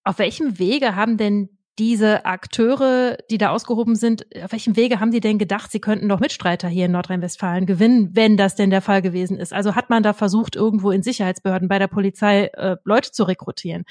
auf 0.02 0.18
welchem 0.18 0.58
Wege 0.58 0.96
haben 0.96 1.18
denn 1.18 1.50
diese 1.78 2.24
Akteure, 2.24 3.16
die 3.30 3.38
da 3.38 3.50
ausgehoben 3.50 3.96
sind, 3.96 4.26
auf 4.42 4.52
welchem 4.52 4.76
Wege 4.76 5.00
haben 5.00 5.10
die 5.10 5.20
denn 5.20 5.38
gedacht, 5.38 5.72
sie 5.72 5.80
könnten 5.80 6.08
doch 6.08 6.20
Mitstreiter 6.20 6.68
hier 6.68 6.86
in 6.86 6.92
Nordrhein-Westfalen 6.92 7.66
gewinnen, 7.66 8.10
wenn 8.12 8.36
das 8.36 8.54
denn 8.54 8.70
der 8.70 8.82
Fall 8.82 9.02
gewesen 9.02 9.36
ist? 9.38 9.52
Also 9.52 9.74
hat 9.74 9.90
man 9.90 10.02
da 10.02 10.12
versucht, 10.12 10.54
irgendwo 10.54 10.90
in 10.90 11.02
Sicherheitsbehörden 11.02 11.68
bei 11.68 11.78
der 11.78 11.88
Polizei 11.88 12.46
äh, 12.54 12.76
Leute 12.84 13.10
zu 13.10 13.24
rekrutieren? 13.24 13.84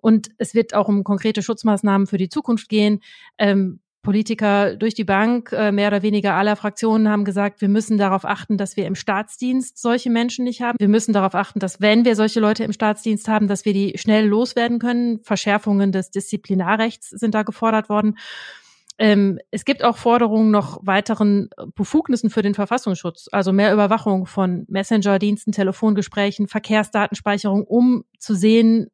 Und 0.00 0.30
es 0.38 0.54
wird 0.54 0.74
auch 0.74 0.88
um 0.88 1.04
konkrete 1.04 1.42
Schutzmaßnahmen 1.42 2.06
für 2.06 2.18
die 2.18 2.28
Zukunft 2.28 2.68
gehen. 2.68 3.00
Ähm, 3.38 3.80
Politiker 4.06 4.76
durch 4.76 4.94
die 4.94 5.02
Bank, 5.02 5.50
äh, 5.50 5.72
mehr 5.72 5.88
oder 5.88 6.00
weniger 6.00 6.34
aller 6.34 6.54
Fraktionen 6.54 7.08
haben 7.08 7.24
gesagt, 7.24 7.60
wir 7.60 7.68
müssen 7.68 7.98
darauf 7.98 8.24
achten, 8.24 8.56
dass 8.56 8.76
wir 8.76 8.86
im 8.86 8.94
Staatsdienst 8.94 9.82
solche 9.82 10.10
Menschen 10.10 10.44
nicht 10.44 10.62
haben. 10.62 10.76
Wir 10.78 10.86
müssen 10.86 11.12
darauf 11.12 11.34
achten, 11.34 11.58
dass 11.58 11.80
wenn 11.80 12.04
wir 12.04 12.14
solche 12.14 12.38
Leute 12.38 12.62
im 12.62 12.72
Staatsdienst 12.72 13.26
haben, 13.26 13.48
dass 13.48 13.64
wir 13.64 13.72
die 13.72 13.94
schnell 13.98 14.24
loswerden 14.24 14.78
können. 14.78 15.18
Verschärfungen 15.24 15.90
des 15.90 16.12
Disziplinarrechts 16.12 17.10
sind 17.10 17.34
da 17.34 17.42
gefordert 17.42 17.88
worden. 17.88 18.16
Ähm, 18.96 19.40
es 19.50 19.64
gibt 19.64 19.82
auch 19.82 19.96
Forderungen 19.96 20.52
noch 20.52 20.78
weiteren 20.82 21.50
Befugnissen 21.74 22.30
für 22.30 22.42
den 22.42 22.54
Verfassungsschutz, 22.54 23.28
also 23.32 23.52
mehr 23.52 23.72
Überwachung 23.72 24.26
von 24.26 24.66
Messenger-Diensten, 24.68 25.50
Telefongesprächen, 25.50 26.46
Verkehrsdatenspeicherung, 26.46 27.64
um 27.64 28.04
zu 28.20 28.36
sehen, 28.36 28.86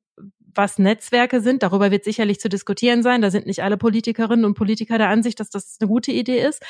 was 0.54 0.78
Netzwerke 0.78 1.40
sind. 1.40 1.62
Darüber 1.62 1.90
wird 1.90 2.04
sicherlich 2.04 2.40
zu 2.40 2.49
diskutieren 2.49 3.02
sein. 3.02 3.23
Da 3.23 3.30
sind 3.30 3.47
nicht 3.47 3.62
alle 3.62 3.76
Politikerinnen 3.76 4.44
und 4.44 4.54
Politiker 4.54 4.99
der 4.99 5.09
Ansicht, 5.09 5.40
dass 5.40 5.50
das 5.50 5.76
eine 5.80 5.88
gute 5.88 6.12
Idee 6.12 6.40
ist. 6.40 6.62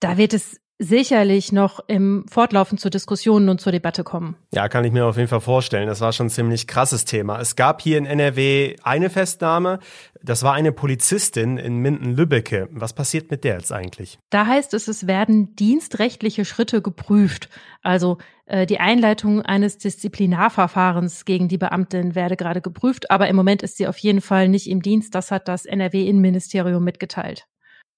Da 0.00 0.16
wird 0.16 0.34
es 0.34 0.60
sicherlich 0.78 1.52
noch 1.52 1.80
im 1.86 2.26
Fortlaufen 2.28 2.78
zu 2.78 2.90
Diskussionen 2.90 3.48
und 3.48 3.60
zur 3.60 3.72
Debatte 3.72 4.02
kommen. 4.02 4.36
Ja, 4.52 4.68
kann 4.68 4.84
ich 4.84 4.92
mir 4.92 5.06
auf 5.06 5.16
jeden 5.16 5.28
Fall 5.28 5.40
vorstellen. 5.40 5.86
Das 5.86 6.00
war 6.00 6.12
schon 6.12 6.26
ein 6.26 6.30
ziemlich 6.30 6.66
krasses 6.66 7.04
Thema. 7.04 7.40
Es 7.40 7.54
gab 7.54 7.80
hier 7.80 7.98
in 7.98 8.06
NRW 8.06 8.76
eine 8.82 9.08
Festnahme. 9.10 9.78
Das 10.22 10.42
war 10.42 10.54
eine 10.54 10.72
Polizistin 10.72 11.58
in 11.58 11.76
Minden-Lübbecke. 11.76 12.68
Was 12.72 12.92
passiert 12.92 13.30
mit 13.30 13.44
der 13.44 13.54
jetzt 13.54 13.72
eigentlich? 13.72 14.18
Da 14.30 14.46
heißt 14.46 14.74
es, 14.74 14.88
es 14.88 15.06
werden 15.06 15.54
dienstrechtliche 15.54 16.44
Schritte 16.44 16.82
geprüft. 16.82 17.48
Also 17.82 18.18
äh, 18.46 18.66
die 18.66 18.80
Einleitung 18.80 19.42
eines 19.42 19.78
Disziplinarverfahrens 19.78 21.24
gegen 21.24 21.48
die 21.48 21.58
Beamtin 21.58 22.14
werde 22.14 22.36
gerade 22.36 22.60
geprüft. 22.60 23.10
Aber 23.10 23.28
im 23.28 23.36
Moment 23.36 23.62
ist 23.62 23.76
sie 23.76 23.86
auf 23.86 23.98
jeden 23.98 24.20
Fall 24.20 24.48
nicht 24.48 24.68
im 24.68 24.82
Dienst. 24.82 25.14
Das 25.14 25.30
hat 25.30 25.46
das 25.46 25.66
NRW-Innenministerium 25.66 26.82
mitgeteilt. 26.82 27.46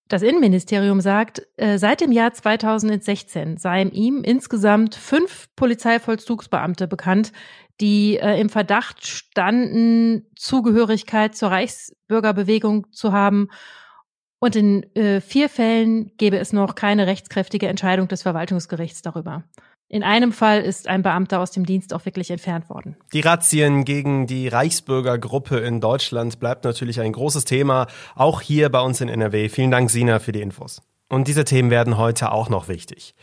Das 0.09 0.23
Innenministerium 0.23 1.01
sagt, 1.01 1.43
äh, 1.57 1.79
seit 1.79 2.01
dem 2.01 2.13
Jahr 2.13 2.33
2016 2.33 3.57
seien 3.57 3.91
ihm 3.91 4.23
insgesamt 4.23 4.95
fünf 4.95 5.49
Polizeivollzugsbeamte 5.57 6.87
bekannt, 6.87 7.33
die 7.81 8.17
äh, 8.17 8.41
im 8.41 8.49
Verdacht 8.49 9.05
standen, 9.05 10.27
Zugehörigkeit 10.37 11.35
zur 11.35 11.51
Reichsbürgerbewegung 11.51 12.93
zu 12.93 13.13
haben. 13.13 13.49
Und 14.39 14.55
in 14.55 14.95
äh, 14.95 15.21
vier 15.21 15.49
Fällen 15.49 16.13
gäbe 16.19 16.39
es 16.39 16.53
noch 16.53 16.77
keine 16.77 17.07
rechtskräftige 17.09 17.67
Entscheidung 17.67 18.07
des 18.07 18.23
Verwaltungsgerichts 18.23 19.03
darüber. 19.03 19.45
In 19.89 20.03
einem 20.03 20.33
Fall 20.33 20.63
ist 20.63 20.89
ein 20.89 21.03
Beamter 21.03 21.41
aus 21.41 21.53
dem 21.53 21.65
Dienst 21.65 21.95
auch 21.95 22.05
wirklich 22.05 22.31
entfernt 22.31 22.69
worden. 22.69 22.97
Die 23.13 23.21
Razzien 23.21 23.85
gegen 23.85 24.27
die 24.27 24.49
Reichsbürgergruppe 24.49 25.59
in 25.59 25.81
Deutschland 25.81 26.41
bleibt 26.41 26.65
natürlich 26.65 27.01
ein 27.01 27.13
großes 27.13 27.45
Thema, 27.45 27.87
auch 28.17 28.41
hier 28.41 28.69
bei 28.69 28.81
uns 28.81 29.01
in 29.01 29.09
NRW. 29.09 29.49
Vielen 29.49 29.71
Dank, 29.71 29.91
Sina, 29.91 30.19
für 30.19 30.33
die 30.33 30.41
Infos. 30.41 30.83
Und 31.09 31.29
diese 31.29 31.45
Themen 31.45 31.71
werden 31.71 31.99
heute 31.99 32.33
auch 32.33 32.49
noch 32.49 32.67
wichtig. 32.67 33.15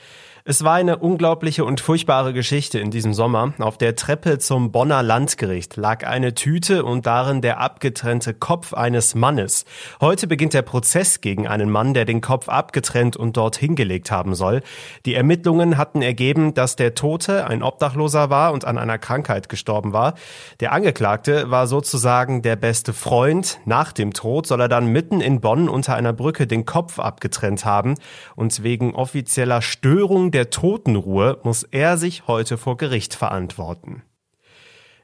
Es 0.45 0.61
war 0.61 0.73
eine 0.73 0.97
unglaubliche 0.97 1.63
und 1.63 1.79
furchtbare 1.79 2.33
Geschichte 2.33 2.77
in 2.77 2.91
diesem 2.91 3.13
Sommer. 3.13 3.53
Auf 3.59 3.77
der 3.77 3.95
Treppe 3.95 4.39
zum 4.39 4.73
Bonner 4.73 5.01
Landgericht 5.01 5.77
lag 5.77 6.05
eine 6.05 6.33
Tüte 6.33 6.83
und 6.83 7.05
darin 7.05 7.39
der 7.39 7.61
abgetrennte 7.61 8.33
Kopf 8.33 8.73
eines 8.73 9.15
Mannes. 9.15 9.63
Heute 10.01 10.27
beginnt 10.27 10.53
der 10.53 10.63
Prozess 10.63 11.21
gegen 11.21 11.47
einen 11.47 11.69
Mann, 11.69 11.93
der 11.93 12.03
den 12.03 12.19
Kopf 12.19 12.49
abgetrennt 12.49 13.15
und 13.15 13.37
dort 13.37 13.55
hingelegt 13.55 14.11
haben 14.11 14.35
soll. 14.35 14.63
Die 15.05 15.15
Ermittlungen 15.15 15.77
hatten 15.77 16.01
ergeben, 16.01 16.53
dass 16.53 16.75
der 16.75 16.93
Tote 16.93 17.47
ein 17.47 17.63
Obdachloser 17.63 18.29
war 18.29 18.51
und 18.51 18.65
an 18.65 18.77
einer 18.77 18.97
Krankheit 18.97 19.47
gestorben 19.47 19.93
war. 19.93 20.13
Der 20.59 20.73
Angeklagte 20.73 21.51
war 21.51 21.67
sozusagen 21.67 22.41
der 22.41 22.57
beste 22.57 22.91
Freund. 22.91 23.61
Nach 23.63 23.93
dem 23.93 24.11
Tod 24.11 24.45
soll 24.45 24.59
er 24.59 24.67
dann 24.67 24.87
mitten 24.87 25.21
in 25.21 25.39
Bonn 25.39 25.69
unter 25.69 25.95
einer 25.95 26.11
Brücke 26.11 26.47
den 26.47 26.65
Kopf 26.65 26.99
abgetrennt 26.99 27.63
haben 27.63 27.95
und 28.35 28.61
wegen 28.61 28.93
offizieller 28.93 29.61
Störung 29.61 30.32
der 30.33 30.49
Totenruhe 30.49 31.39
muss 31.43 31.63
er 31.63 31.97
sich 31.97 32.27
heute 32.27 32.57
vor 32.57 32.77
Gericht 32.77 33.13
verantworten. 33.13 34.03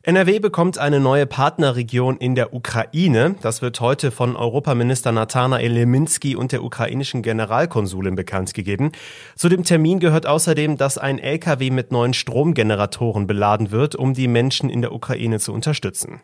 NRW 0.02 0.40
bekommt 0.40 0.78
eine 0.78 1.00
neue 1.00 1.28
Partnerregion 1.28 2.18
in 2.18 2.34
der 2.34 2.54
Ukraine. 2.54 3.36
Das 3.42 3.62
wird 3.62 3.82
heute 3.82 4.12
von 4.12 4.38
Europaminister 4.38 5.12
Natanael 5.12 5.72
Leminski 5.72 6.38
und 6.38 6.54
der 6.54 6.64
ukrainischen 6.64 7.22
Generalkonsulin 7.22 8.16
bekannt 8.16 8.54
gegeben. 8.54 8.94
Zu 9.36 9.50
dem 9.50 9.66
Termin 9.66 10.00
gehört 10.00 10.26
außerdem, 10.26 10.78
dass 10.78 10.98
ein 10.98 11.20
LKW 11.20 11.70
mit 11.70 11.92
neuen 11.92 12.14
Stromgeneratoren 12.14 13.28
beladen 13.28 13.72
wird, 13.72 13.96
um 13.96 14.14
die 14.14 14.30
Menschen 14.30 14.70
in 14.70 14.82
der 14.82 14.94
Ukraine 14.94 15.40
zu 15.40 15.54
unterstützen. 15.54 16.22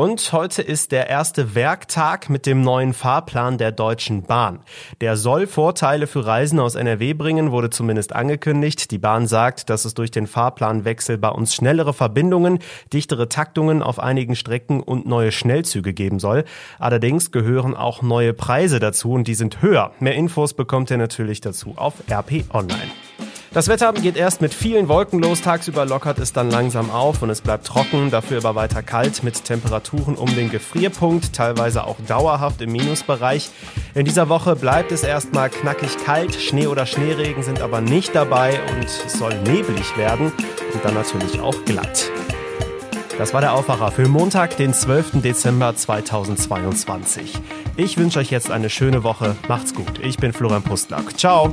Und 0.00 0.32
heute 0.32 0.62
ist 0.62 0.92
der 0.92 1.10
erste 1.10 1.54
Werktag 1.54 2.30
mit 2.30 2.46
dem 2.46 2.62
neuen 2.62 2.94
Fahrplan 2.94 3.58
der 3.58 3.70
Deutschen 3.70 4.22
Bahn. 4.22 4.60
Der 5.02 5.18
soll 5.18 5.46
Vorteile 5.46 6.06
für 6.06 6.24
Reisen 6.24 6.58
aus 6.58 6.74
NRW 6.74 7.12
bringen, 7.12 7.50
wurde 7.50 7.68
zumindest 7.68 8.14
angekündigt. 8.14 8.92
Die 8.92 8.96
Bahn 8.96 9.26
sagt, 9.26 9.68
dass 9.68 9.84
es 9.84 9.92
durch 9.92 10.10
den 10.10 10.26
Fahrplanwechsel 10.26 11.18
bei 11.18 11.28
uns 11.28 11.54
schnellere 11.54 11.92
Verbindungen, 11.92 12.60
dichtere 12.94 13.28
Taktungen 13.28 13.82
auf 13.82 13.98
einigen 13.98 14.36
Strecken 14.36 14.80
und 14.80 15.04
neue 15.04 15.32
Schnellzüge 15.32 15.92
geben 15.92 16.18
soll. 16.18 16.44
Allerdings 16.78 17.30
gehören 17.30 17.76
auch 17.76 18.00
neue 18.00 18.32
Preise 18.32 18.80
dazu 18.80 19.12
und 19.12 19.28
die 19.28 19.34
sind 19.34 19.60
höher. 19.60 19.92
Mehr 20.00 20.14
Infos 20.14 20.54
bekommt 20.54 20.90
ihr 20.90 20.96
natürlich 20.96 21.42
dazu 21.42 21.74
auf 21.76 21.92
RP 22.10 22.46
Online. 22.54 22.90
Das 23.52 23.66
Wetter 23.66 23.92
geht 23.92 24.16
erst 24.16 24.40
mit 24.40 24.54
vielen 24.54 24.86
Wolken 24.86 25.20
los, 25.20 25.42
tagsüber 25.42 25.84
lockert 25.84 26.20
es 26.20 26.32
dann 26.32 26.50
langsam 26.50 26.88
auf 26.88 27.20
und 27.20 27.30
es 27.30 27.40
bleibt 27.40 27.66
trocken, 27.66 28.12
dafür 28.12 28.38
aber 28.38 28.54
weiter 28.54 28.80
kalt 28.80 29.24
mit 29.24 29.44
Temperaturen 29.44 30.14
um 30.14 30.32
den 30.36 30.50
Gefrierpunkt, 30.50 31.32
teilweise 31.32 31.82
auch 31.82 31.96
dauerhaft 32.06 32.60
im 32.60 32.70
Minusbereich. 32.70 33.50
In 33.94 34.04
dieser 34.04 34.28
Woche 34.28 34.54
bleibt 34.54 34.92
es 34.92 35.02
erstmal 35.02 35.50
knackig 35.50 35.96
kalt, 36.04 36.36
Schnee 36.36 36.68
oder 36.68 36.86
Schneeregen 36.86 37.42
sind 37.42 37.60
aber 37.60 37.80
nicht 37.80 38.14
dabei 38.14 38.60
und 38.70 38.84
es 38.84 39.18
soll 39.18 39.34
neblig 39.42 39.96
werden 39.96 40.32
und 40.72 40.84
dann 40.84 40.94
natürlich 40.94 41.40
auch 41.40 41.64
glatt. 41.64 42.08
Das 43.18 43.34
war 43.34 43.40
der 43.40 43.52
Aufwacher 43.52 43.90
für 43.90 44.06
Montag, 44.06 44.56
den 44.58 44.72
12. 44.72 45.22
Dezember 45.22 45.74
2022. 45.74 47.34
Ich 47.76 47.98
wünsche 47.98 48.20
euch 48.20 48.30
jetzt 48.30 48.52
eine 48.52 48.70
schöne 48.70 49.02
Woche. 49.02 49.34
Macht's 49.48 49.74
gut. 49.74 49.98
Ich 50.02 50.18
bin 50.18 50.32
Florian 50.32 50.62
Pustlack. 50.62 51.18
Ciao. 51.18 51.52